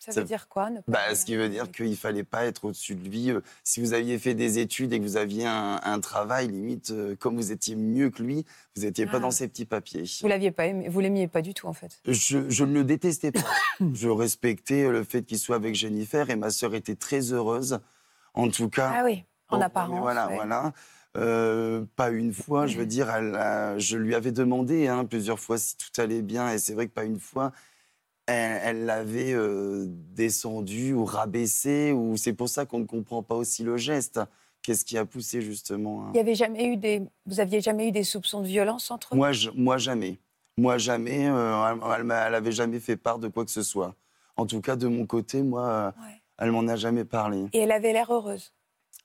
[0.08, 2.24] Ça ça- veut dire quoi ne pas Bah, ce qui veut dire qu'il ne fallait
[2.24, 3.30] pas être au-dessus de lui.
[3.64, 7.36] Si vous aviez fait des études et que vous aviez un, un travail, limite, comme
[7.36, 8.44] vous étiez mieux que lui,
[8.76, 9.20] vous n'étiez pas Ah.
[9.20, 10.04] dans ces petits papiers.
[10.20, 12.00] Vous l'aviez pas aimé, vous l'aimiez pas du tout en fait.
[12.06, 13.40] Je, je ne le détestais pas.
[13.94, 17.78] je respectais le fait qu'il soit avec Jennifer et ma sœur était très heureuse.
[18.34, 20.00] En tout cas, Ah oui, en Bon, apparence.
[20.00, 20.34] Voilà, ouais.
[20.36, 20.72] voilà.
[21.16, 25.40] Euh, pas une fois, je veux dire, elle a- je lui avais demandé hein, plusieurs
[25.40, 27.50] fois si tout allait bien, et c'est vrai que pas une fois,
[28.32, 33.62] elle l'avait euh, descendu ou rabaissé, ou c'est pour ça qu'on ne comprend pas aussi
[33.64, 34.20] le geste.
[34.62, 36.10] Qu'est-ce qui a poussé justement hein?
[36.14, 39.14] Il y avait jamais eu des, vous aviez jamais eu des soupçons de violence entre
[39.16, 40.18] moi, je- moi jamais.
[40.58, 41.28] Moi jamais.
[41.28, 43.94] euh, elle, elle m'a- elle avait jamais fait part de quoi que ce soit.
[44.36, 46.20] En tout cas, de mon côté, moi, euh, Ouais.
[46.38, 47.46] elle m'en a jamais parlé.
[47.52, 48.52] Et elle avait l'air heureuse?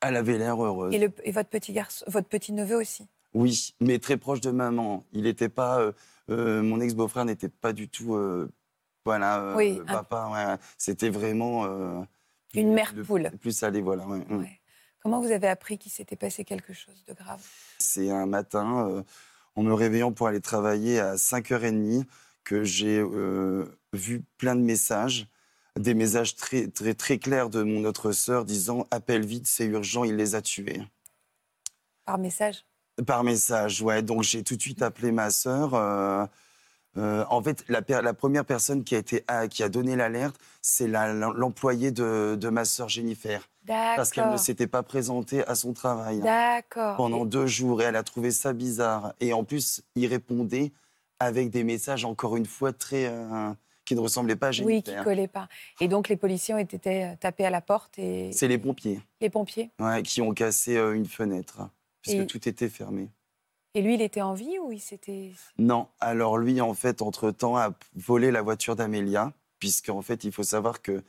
[0.01, 0.93] Elle avait l'air heureuse.
[0.93, 3.07] Et, le- et votre petit garçon, votre petit neveu aussi?
[3.33, 5.05] Oui, mais très proche de maman.
[5.13, 5.79] Il n'était pas.
[6.29, 8.15] euh, mon ex-beau-frère n'était pas du tout.
[9.05, 10.29] Voilà, euh, Oui, papa.
[10.31, 10.57] ouais.
[10.77, 11.65] C'était vraiment.
[11.65, 12.01] euh,
[12.53, 13.31] Une mère le- poule.
[13.41, 14.05] Plus allé, voilà.
[14.07, 14.39] ouais, mm.
[14.39, 14.59] Ouais.
[15.01, 17.41] Comment vous avez appris qu'il s'était passé quelque chose de grave?
[17.79, 19.03] C'est un matin, euh,
[19.55, 22.05] en me réveillant pour aller travailler à 5h30,
[22.45, 25.27] que j'ai euh, vu plein de messages.
[25.77, 30.03] Des messages très, très, très clairs de mon autre sœur disant Appelle vite, c'est urgent,
[30.03, 30.81] il les a tués.
[32.05, 32.65] Par message?
[33.07, 34.03] Par message, ouais.
[34.03, 35.73] Donc j'ai tout de suite appelé ma sœur.
[35.73, 36.25] euh,
[36.97, 37.81] euh, en fait, la,
[38.13, 42.65] première personne qui a, été, ah, qui a donné l'alerte, c'est l'employé de, de ma
[42.65, 43.49] sœur Jennifer.
[43.65, 46.21] Parce qu'elle ne s'était pas présentée à son travail
[46.97, 49.13] pendant deux jours et elle a trouvé ça bizarre.
[49.19, 50.71] Et en plus, il répondait
[51.19, 53.05] avec des messages, encore une fois, très.
[53.07, 53.51] euh,
[53.85, 55.03] qui ne ressemblaient pas à Oui, qui Jennifer.
[55.03, 55.49] collait pas.
[55.81, 59.01] Et donc les policiers ont été euh, tapés à la porte et C'est les pompiers
[59.19, 59.71] les pompiers.
[59.79, 61.67] ouais, qui ont cassé une fenêtre,
[62.01, 63.09] puisque Et- tout était fermé.
[63.75, 67.57] Et lui, il était en vie ou il s'était Non, alors lui, en fait, entre-temps,
[67.57, 71.03] a volé la voiture d'Amélia, puisqu'en fait, il faut savoir que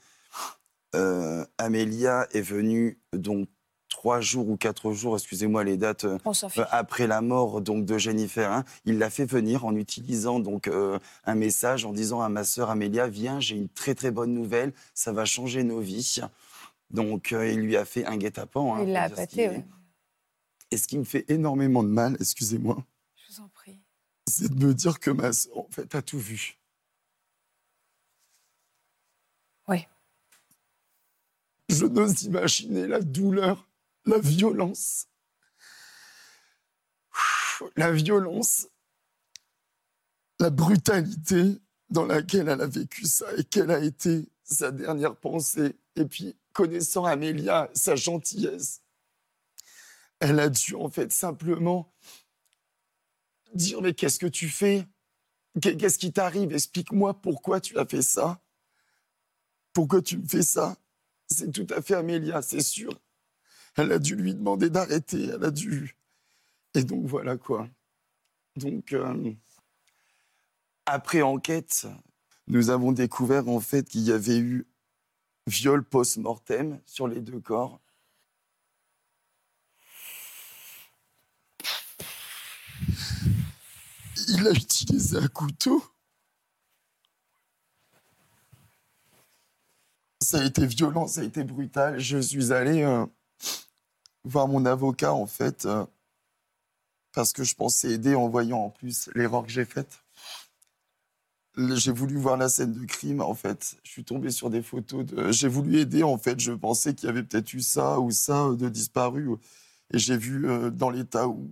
[0.95, 3.49] euh, Amélia est venue donc
[3.91, 6.19] trois jours ou quatre jours, excusez-moi les dates, euh,
[6.71, 8.51] après la mort donc de Jennifer.
[8.51, 8.65] hein.
[8.85, 12.71] il l'a fait venir en utilisant donc euh, un message en disant à ma sœur
[12.71, 16.21] Amélia, viens, j'ai une très très bonne nouvelle, ça va changer nos vies.
[16.91, 18.75] Donc euh, il lui a fait un guet-apens.
[18.77, 19.51] hein, il l'a appâté.
[20.75, 23.81] Et ce qui me fait énormément de mal, excusez-moi, Je vous en prie.
[24.29, 26.59] c'est de me dire que ma sœur, en fait, a tout vu.
[29.69, 29.87] Oui.
[31.69, 33.71] Je n'ose imaginer la douleur,
[34.05, 35.07] la violence.
[37.77, 38.67] La violence,
[40.41, 45.77] la brutalité dans laquelle elle a vécu ça et quelle a été sa dernière pensée.
[45.95, 48.81] Et puis, connaissant Amélia, sa gentillesse,
[50.25, 51.93] elle a dû en fait simplement
[53.55, 54.87] dire mais qu'est-ce que tu fais?
[55.61, 56.53] Qu'est- Qu'est-ce qui t'arrive?
[56.53, 58.41] Explique-moi pourquoi tu as fait ça.
[59.75, 60.77] Pourquoi tu me fais ça?
[61.31, 62.99] C'est tout à fait Amélia, c'est sûr.
[63.77, 65.97] Elle a dû lui demander d'arrêter, elle a dû.
[66.75, 67.69] Et donc voilà quoi.
[68.57, 69.33] Donc euh,
[70.87, 71.87] après enquête,
[72.47, 74.67] nous avons découvert en fait qu'il y avait eu
[75.47, 77.81] viol post-mortem sur les deux corps.
[84.29, 85.83] Il a utilisé un couteau.
[90.21, 91.99] Ça a été violent, ça a été brutal.
[91.99, 93.05] Je suis allé euh,
[94.25, 95.85] voir mon avocat, en fait, euh,
[97.13, 100.03] parce que je pensais aider en voyant en plus l'erreur que j'ai faite.
[101.57, 103.77] J'ai voulu voir la scène de crime, en fait.
[103.85, 105.31] Je suis tombé sur des photos de...
[105.31, 106.41] J'ai voulu aider, en fait.
[106.41, 109.29] Je pensais qu'il y avait peut-être eu ça ou ça de disparu.
[109.93, 111.51] Et j'ai vu euh, dans l'état où,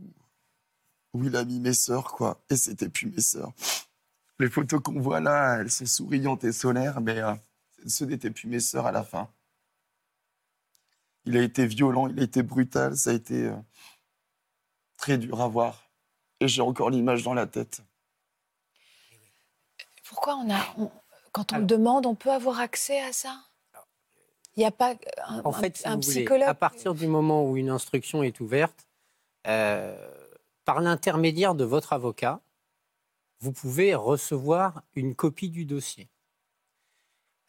[1.12, 2.40] où il a mis mes sœurs, quoi.
[2.50, 3.52] Et c'était plus mes sœurs.
[4.38, 7.34] Les photos qu'on voit là, elles sont souriantes et solaires, mais euh,
[7.86, 9.28] ce n'étaient plus mes sœurs à la fin.
[11.24, 13.56] Il a été violent, il a été brutal, ça a été euh,
[14.96, 15.84] très dur à voir.
[16.40, 17.82] Et j'ai encore l'image dans la tête.
[20.08, 20.90] Pourquoi on a, on-
[21.30, 23.40] quand on Alors- demande, on peut avoir accès à ça?
[24.56, 24.94] Il n'y a pas
[25.28, 28.22] un, En un- fait, si un voulez, psychologue à partir du moment où une instruction
[28.22, 28.86] est ouverte,
[29.46, 29.96] euh,
[30.64, 32.40] par l'intermédiaire de votre avocat,
[33.40, 36.08] vous pouvez recevoir une copie du dossier.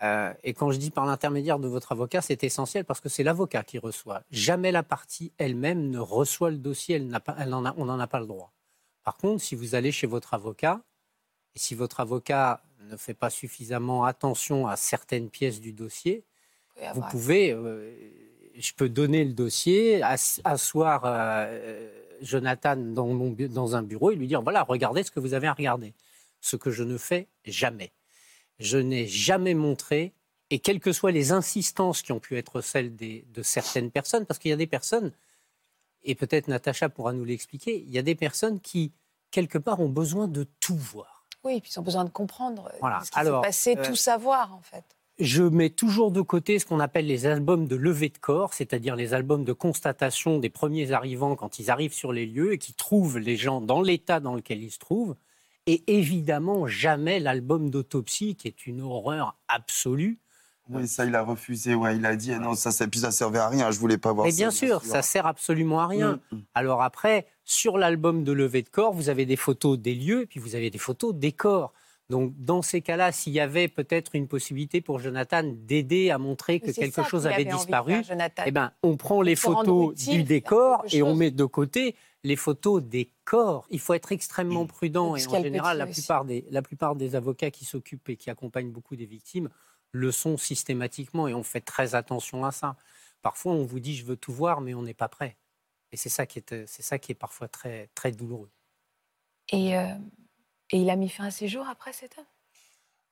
[0.01, 3.23] Euh, et quand je dis par l'intermédiaire de votre avocat, c'est essentiel parce que c'est
[3.23, 4.23] l'avocat qui reçoit.
[4.31, 7.85] Jamais la partie elle-même ne reçoit le dossier, elle n'a pas, elle en a- on
[7.85, 8.51] n'en a pas le droit.
[9.03, 10.81] Par contre, si vous allez chez votre avocat,
[11.55, 16.25] et si votre avocat ne fait pas suffisamment attention à certaines pièces du dossier,
[16.95, 17.93] vous pouvez, euh,
[18.55, 24.11] je peux donner le dossier, ass- asseoir euh, Jonathan dans, mon bu- dans un bureau
[24.11, 25.93] et lui dire voilà, regardez ce que vous avez à regarder.
[26.41, 27.91] Ce que je ne fais jamais.
[28.59, 30.13] Je n'ai jamais montré,
[30.49, 34.25] et quelles que soient les insistances qui ont pu être celles des- de certaines personnes,
[34.25, 35.11] parce qu'il y a des personnes,
[36.03, 38.91] et peut-être Natacha pourra nous l'expliquer, il y a des personnes qui,
[39.31, 41.25] quelque part, ont besoin de tout voir.
[41.43, 43.01] Oui, puis ils ont besoin de comprendre euh, Voilà.
[43.03, 44.83] ce qui s'est passé, euh, tout savoir en fait.
[45.19, 48.95] Je mets toujours de côté ce qu'on appelle les albums de levée de corps, c'est-à-dire
[48.95, 52.73] les albums de constatation des premiers arrivants quand ils arrivent sur les lieux et qui
[52.73, 55.15] trouvent les gens dans l'état dans lequel ils se trouvent.
[55.65, 60.19] Et évidemment, jamais l'album d'autopsie, qui est une horreur absolue.
[60.69, 61.75] Oui, ça, il a refusé.
[61.75, 63.69] Ouais, il a dit, eh non, ça, ça, puis ça servait à rien.
[63.71, 64.37] Je voulais pas voir Mais ça.
[64.37, 66.19] bien sûr, ça sert absolument à rien.
[66.31, 66.41] Mm, mm.
[66.55, 70.39] Alors après, sur l'album de levée de corps, vous avez des photos des lieux puis
[70.39, 71.73] vous avez des photos des corps.
[72.09, 76.59] Donc dans ces cas-là, s'il y avait peut-être une possibilité pour Jonathan d'aider à montrer
[76.59, 80.23] que quelque ça chose avait disparu, faire, eh ben, on prend les photos utile, du
[80.23, 83.65] décor et on met de côté les photos des corps.
[83.69, 87.15] Il faut être extrêmement prudent Et et en général, la plupart, des, la plupart des
[87.15, 89.49] avocats qui s'occupent et qui accompagnent beaucoup des victimes
[89.93, 92.75] le sont systématiquement et on fait très attention à ça.
[93.21, 95.37] Parfois, on vous dit je veux tout voir, mais on n'est pas prêt.
[95.91, 98.49] Et c'est ça qui est, c'est ça qui est parfois très, très douloureux.
[99.51, 99.93] Et, euh,
[100.73, 102.25] et il a mis fin à ses jours après cet homme?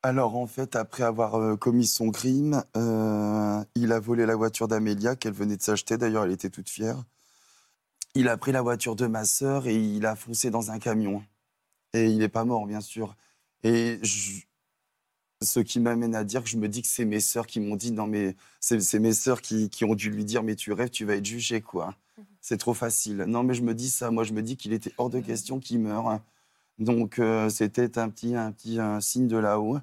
[0.04, 4.68] Alors, en fait, après avoir euh, commis son crime, euh, il a volé la voiture
[4.68, 5.96] d'Amélia qu'elle venait de s'acheter.
[5.98, 7.04] D'ailleurs, elle était toute fière.
[8.16, 11.24] Il a pris la voiture de ma sœur et il a foncé dans un camion.
[11.94, 13.16] Et il n'est pas mort, bien sûr.
[13.64, 14.42] Et je-
[15.44, 17.76] ce qui m'amène à dire que je me dis que c'est mes sœurs qui m'ont
[17.76, 20.90] dit non mais c'est mes sœurs qui, qui ont dû lui dire mais tu rêves,
[20.92, 21.96] tu vas être jugé quoi.
[22.42, 23.18] C'est trop facile.
[23.28, 25.60] Non mais je me dis ça, moi je me dis qu'il était hors de question
[25.60, 26.20] qu'il meure.
[26.82, 29.78] Donc euh, c'était un petit un petit signe de là-haut.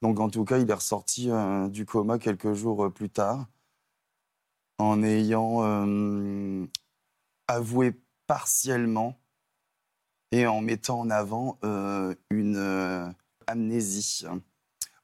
[0.00, 3.46] Donc en tout cas il est ressorti euh, du coma quelques jours euh, plus tard
[4.78, 5.60] en ayant
[7.46, 7.92] avoué
[8.26, 9.20] partiellement
[10.32, 11.58] et en mettant en avant
[12.30, 13.14] une
[13.46, 14.24] amnésie.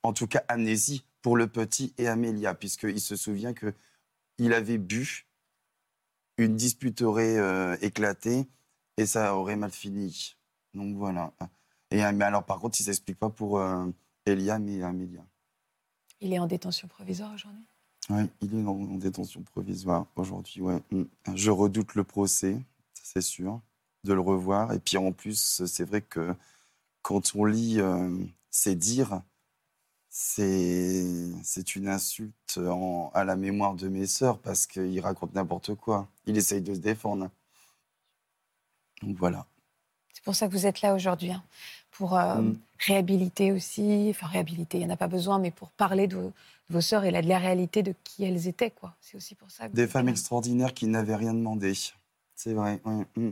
[0.03, 3.73] En tout cas, amnésie pour le petit et Amélia, puisqu'il se souvient que
[4.39, 5.29] il avait bu,
[6.39, 7.39] une dispute aurait
[7.83, 8.49] éclaté
[8.97, 10.38] et ça aurait mal fini.
[10.75, 11.33] Donc voilà.
[11.91, 13.87] Et, mais alors, par contre, il ne s'explique pas pour euh,
[14.27, 15.25] Eliam et Amélia.
[16.21, 17.63] Il est en détention provisoire aujourd'hui?
[18.11, 20.61] Oui, il est en, en détention provisoire aujourd'hui.
[20.61, 20.83] Ouais.
[20.91, 21.03] Mm.
[21.35, 22.61] Je redoute le procès,
[22.95, 23.61] c'est sûr,
[24.05, 24.73] de le revoir.
[24.73, 26.35] Et puis en plus, c'est vrai que
[27.03, 28.17] quand on lit euh,
[28.51, 29.23] ses dires,
[30.11, 31.05] c'est
[31.43, 36.09] c'est une insulte en- à la mémoire de mes sœurs parce qu'il raconte n'importe quoi.
[36.27, 37.31] Il essaye de se défendre.
[39.03, 39.47] Donc voilà.
[40.19, 41.45] C'est pour ça que vous êtes là aujourd'hui, hein,
[41.93, 42.57] pour euh, Mm.
[42.81, 46.33] réhabiliter aussi, enfin réhabiliter, il n'y en a pas besoin, mais pour parler de, vos-
[46.69, 48.73] de vos sœurs et la, de la réalité de qui elles étaient.
[48.73, 48.95] quoi.
[49.01, 51.73] C'est aussi pour ça que Des vous êtes femmes extraordinaires qui n'avaient rien demandé.
[52.35, 52.81] C'est vrai.
[53.17, 53.31] mm.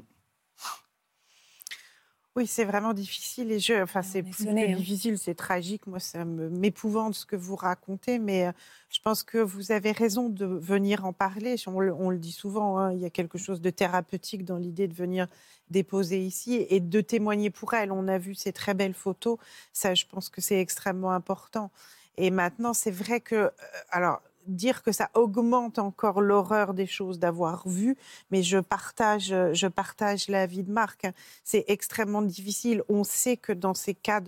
[2.37, 4.77] Oui, c'est vraiment difficile et je, enfin, On c'est plus que hein.
[4.77, 5.87] difficile, c'est tragique.
[5.87, 8.53] Moi, ça m'épouvante ce que vous racontez, mais euh,
[8.91, 11.57] je pense que vous avez raison de venir en parler.
[11.67, 14.59] On le, on le dit souvent, hein, il y a quelque chose de thérapeutique dans
[14.59, 15.29] l'idée de venir
[15.71, 17.91] déposer ici et de témoigner pour elle.
[17.91, 19.39] On a vu ces très belles photos.
[19.73, 21.71] Ça, je pense que c'est extrêmement important.
[22.19, 23.51] Et maintenant, c'est vrai que, euh,
[23.91, 27.97] alors, dire que ça augmente encore l'horreur des choses d'avoir vu,
[28.31, 31.05] mais je partage, euh, je partage l'avis de Marc.
[31.05, 31.13] hein.
[31.45, 32.83] C'est extrêmement difficile.
[32.89, 34.21] On sait que dans ces cas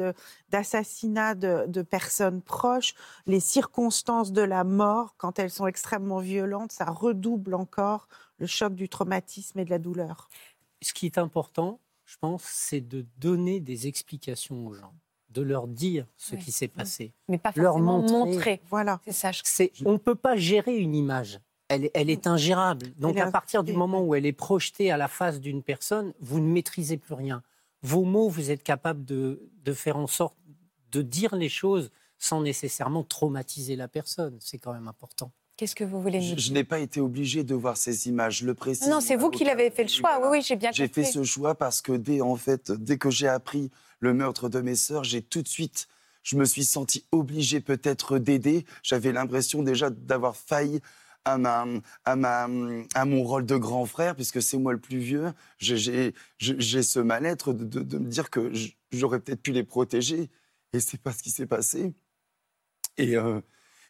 [0.51, 2.95] d'assassinat de, de personnes proches,
[3.27, 8.09] les circonstances de la mort, quand elles sont extrêmement violentes, ça redouble encore
[8.39, 10.29] le choc du traumatisme et de la douleur.
[10.83, 14.95] Ce qui est important, je pense, c'est de donner des explications aux gens,
[15.31, 16.43] de leur dire ce Oui.
[16.43, 16.79] qui s'est Mm.
[16.79, 17.13] passé.
[17.29, 18.13] Mais pas leur montrer.
[18.17, 18.61] montrer.
[18.71, 19.01] Voilà.
[19.05, 19.33] C'est ça.
[19.33, 21.41] je- C'est, on ne peut pas gérer une image.
[21.69, 22.87] Elle, est- elle est ingérable.
[22.99, 26.15] Donc, est à partir du moment où elle est projetée à la face d'une personne,
[26.21, 27.43] vous ne maîtrisez plus rien.
[27.83, 30.35] Vos mots, vous êtes capable de, de faire en sorte
[30.93, 34.39] de dire les choses sans nécessairement traumatiser la personne.
[34.41, 35.31] C'est quand même important.
[35.59, 38.39] Qu'est-ce que vous voulez nous dire je n'ai pas été obligé de voir ces images.
[38.39, 38.89] Je le précise.
[38.89, 40.21] Non, c'est vous qui l'avez fait le choix.
[40.23, 41.05] Oui, oui, j'ai bien J'ai compris.
[41.05, 44.61] fait ce choix parce que dès, en fait, dès que j'ai appris le meurtre de
[44.61, 45.89] mes sœurs, j'ai tout de suite,
[46.23, 48.65] je me suis senti obligé peut-être d'aider.
[48.85, 50.81] J'avais l'impression déjà d'avoir failli
[51.25, 51.67] à, ma,
[52.05, 52.49] à, ma,
[52.95, 55.33] à mon rôle de grand frère, puisque c'est moi le plus vieux.
[55.59, 58.53] J'ai- J'ai j'ai- j'ai ce mal-être de, de- de me dire que
[58.93, 60.31] j'aurais peut-être pu les protéger.
[60.73, 61.93] Et c'est pas ce qui s'est passé.
[62.97, 63.41] Et, euh,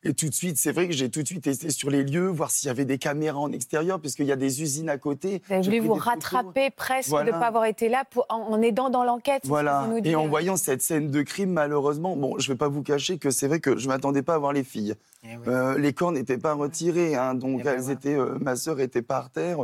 [0.05, 2.28] Et tout de suite, c'est vrai que j'ai tout de suite été sur les lieux,
[2.28, 5.42] voir s'il y avait des caméras en extérieur, puisqu'il y a des usines à côté.
[5.49, 6.05] Vous avez voulu vous photos.
[6.05, 9.40] rattraper presque de ne pas avoir été là pour, en, en aidant dans l'enquête.
[9.42, 9.82] c'est ce que Voilà.
[9.88, 12.82] vous nous Et en voyant cette scène de crime, malheureusement, bon, je vais pas vous
[12.82, 14.94] cacher que c'est vrai que je m'attendais pas à voir les filles.
[15.24, 15.42] Eh oui.
[15.49, 18.78] Euh, les corps n'étaient pas retirés, hein, donc Eh ben elles étaient, euh, ma sœur
[18.80, 19.59] était par terre.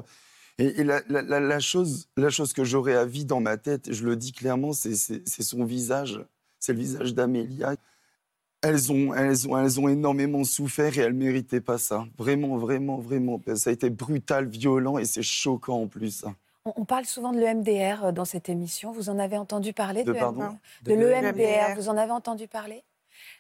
[0.59, 3.57] Et, et la, la- la- la chose, la chose que j'aurais à vie dans ma
[3.57, 6.21] tête, je le dis clairement, c'est son visage,
[6.59, 7.75] c'est le visage d'Amélia.
[8.65, 12.07] Elles ont, elles, ont, elles ont énormément souffert et elles méritaient pas ça.
[12.17, 13.39] Vraiment, vraiment, vraiment.
[13.57, 16.25] Ça a été brutal, violent et c'est choquant en plus.
[16.65, 18.91] On, parle souvent de l'EMDR euh, dans cette émission.
[18.91, 21.75] Vous en avez entendu parler De de, pardon de De l'EMDR.
[21.77, 22.83] Vous en avez entendu parler?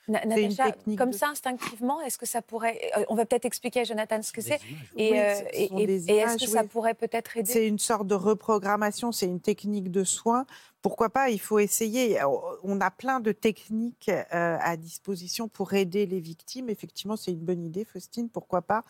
[0.09, 2.79] Natacha, technique comme de- ça, instinctivement, est-ce que ça pourrait...
[2.99, 4.59] euh, On va peut-être expliquer à Jonathan ce que c'est.
[4.97, 7.51] Et, Oui, euh, ce et- est-ce que ça pourrait peut-être aider?
[7.53, 10.47] C'est une sorte de reprogrammation, c'est une technique de soin.
[10.83, 12.19] Pourquoi pas Il faut essayer.
[12.63, 16.69] On a plein de techniques euh, à disposition pour aider les victimes.
[16.69, 18.29] Effectivement, c'est une bonne idée, Faustine.
[18.29, 18.85] Pourquoi pas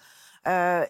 [0.46, 0.84] Euh,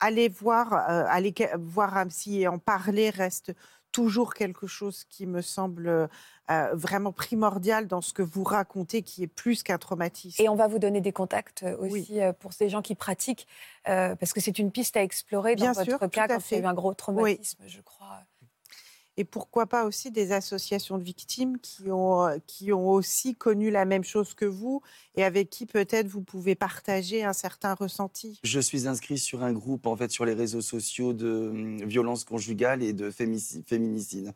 [0.00, 3.52] Aller voir, euh, aller voir un psy et en parler reste
[3.92, 9.22] toujours quelque chose qui me semble euh, vraiment primordial dans ce que vous racontez, qui
[9.22, 10.40] est plus qu'un traumatisme.
[10.42, 12.20] Et on va vous donner des contacts euh, aussi Oui.
[12.22, 13.46] euh, pour ces gens qui pratiquent,
[13.88, 16.54] euh, parce que c'est une piste à explorer dans Bien votre sûr, cas quand il
[16.54, 18.20] y a eu un gros traumatisme, je crois.
[19.18, 23.68] Et pourquoi pas aussi des associations de victimes qui ont, euh, qui ont aussi connu
[23.68, 24.80] la même chose que vous
[25.16, 28.38] et avec qui peut-être vous pouvez partager un certain ressenti?
[28.44, 32.22] Je suis inscrit sur un groupe, en fait, sur les réseaux sociaux de hum, violence
[32.22, 34.32] conjugale et de féminicide.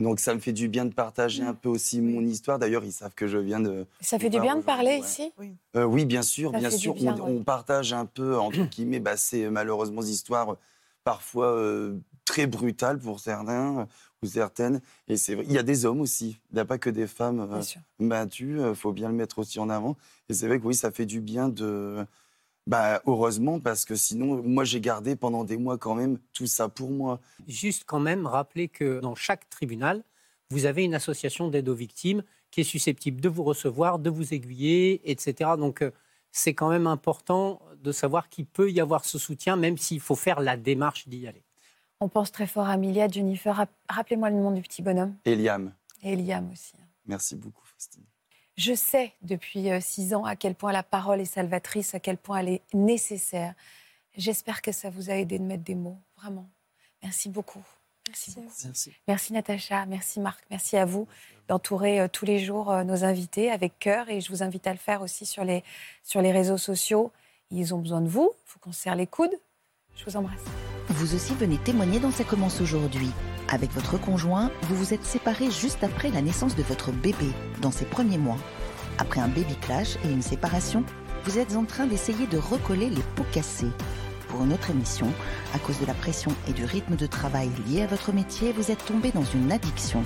[0.00, 2.58] Donc, ça me fait du bien de partager un peu aussi mon histoire.
[2.58, 3.86] D'ailleurs, ils savent que je viens de.
[4.00, 5.00] Ça fait du bien de parler ouais.
[5.00, 5.30] ici?
[5.76, 6.94] Euh, oui, bien sûr, Ça bien sûr.
[6.94, 7.32] bien, on, ouais.
[7.38, 10.56] on partage un peu, entre guillemets, bah, c'est malheureusement des histoires
[11.04, 13.88] parfois euh, très brutales pour certains
[14.22, 14.80] certaines.
[15.08, 16.38] Et c'est vrai, il y a des hommes aussi.
[16.50, 17.62] Il n'y a pas que des femmes euh,
[18.00, 18.60] battues.
[18.60, 19.96] Il faut bien le mettre aussi en avant.
[20.28, 22.04] Et c'est vrai que oui, ça fait du bien de.
[22.68, 26.68] Bah, heureusement, parce que sinon, moi, j'ai gardé pendant des mois quand même tout ça
[26.68, 27.20] pour moi.
[27.48, 30.04] Juste quand même rappeler que dans chaque tribunal,
[30.50, 34.32] vous avez une association d'aide aux victimes qui est susceptible de vous recevoir, de vous
[34.32, 35.52] aiguiller, etc.
[35.58, 35.90] Donc euh,
[36.30, 40.14] c'est quand même important de savoir qu'il peut y avoir ce soutien, même s'il faut
[40.14, 41.42] faire la démarche d'y aller.
[42.02, 43.54] On pense très fort à Amelia, Jennifer.
[43.54, 45.14] Rap- Rappelez-moi le nom du petit bonhomme.
[45.24, 45.72] Eliam,
[46.02, 46.72] Et Eliam aussi.
[47.06, 48.02] merci beaucoup, Faustine.
[48.56, 52.18] Je sais depuis euh, six ans à quel point la parole est salvatrice, à quel
[52.18, 53.54] point elle est nécessaire.
[54.16, 56.48] J'espère que ça vous a aidé de mettre des mots, vraiment.
[57.04, 57.62] Merci beaucoup.
[58.08, 58.52] Merci, beaucoup.
[58.64, 58.92] Merci.
[59.06, 61.06] Merci Natacha, merci Marc, merci à vous
[61.46, 64.72] d'entourer euh, tous les jours euh, nos invités avec cœur et je vous invite à
[64.72, 65.62] le faire aussi sur les,
[66.02, 67.12] sur les réseaux sociaux.
[67.52, 69.34] Ils ont besoin de vous, il faut qu'on se serre les coudes.
[69.96, 70.44] Je vous embrasse.
[70.88, 73.10] Vous aussi venez témoigner dans Ça commence aujourd'hui.
[73.48, 77.26] Avec votre conjoint, vous vous êtes séparés juste après la naissance de votre bébé,
[77.60, 78.38] dans ses premiers mois.
[78.98, 80.84] Après un baby clash et une séparation,
[81.24, 83.70] vous êtes en train d'essayer de recoller les pots cassés.
[84.28, 85.06] Pour une autre émission,
[85.54, 88.70] à cause de la pression et du rythme de travail lié à votre métier, vous
[88.70, 90.02] êtes tombé dans une addiction.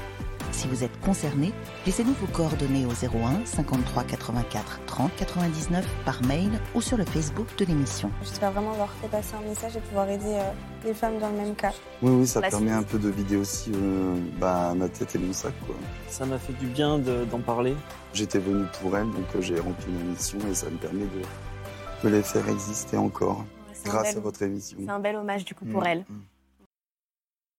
[0.52, 1.52] Si vous êtes concerné,
[1.84, 7.46] laissez-nous vos coordonnées au 01 53 84 30 99 par mail ou sur le Facebook
[7.58, 8.10] de l'émission.
[8.22, 10.50] J'espère vraiment avoir fait passer un message et pouvoir aider euh,
[10.84, 11.72] les femmes dans le même cas.
[12.02, 12.78] Oui, oui, ça La permet suite.
[12.78, 15.52] un peu de vider aussi euh, bah, ma tête et mon sac.
[15.66, 15.74] Quoi.
[16.08, 17.74] Ça m'a fait du bien de- d'en parler.
[18.14, 22.08] J'étais venu pour elle, donc euh, j'ai rempli ma mission et ça me permet de,
[22.08, 23.44] de les faire exister encore
[23.84, 24.78] grâce bel- à votre émission.
[24.82, 25.86] C'est un bel hommage du coup pour Mm.
[25.86, 25.98] elle.
[26.00, 26.14] Mm.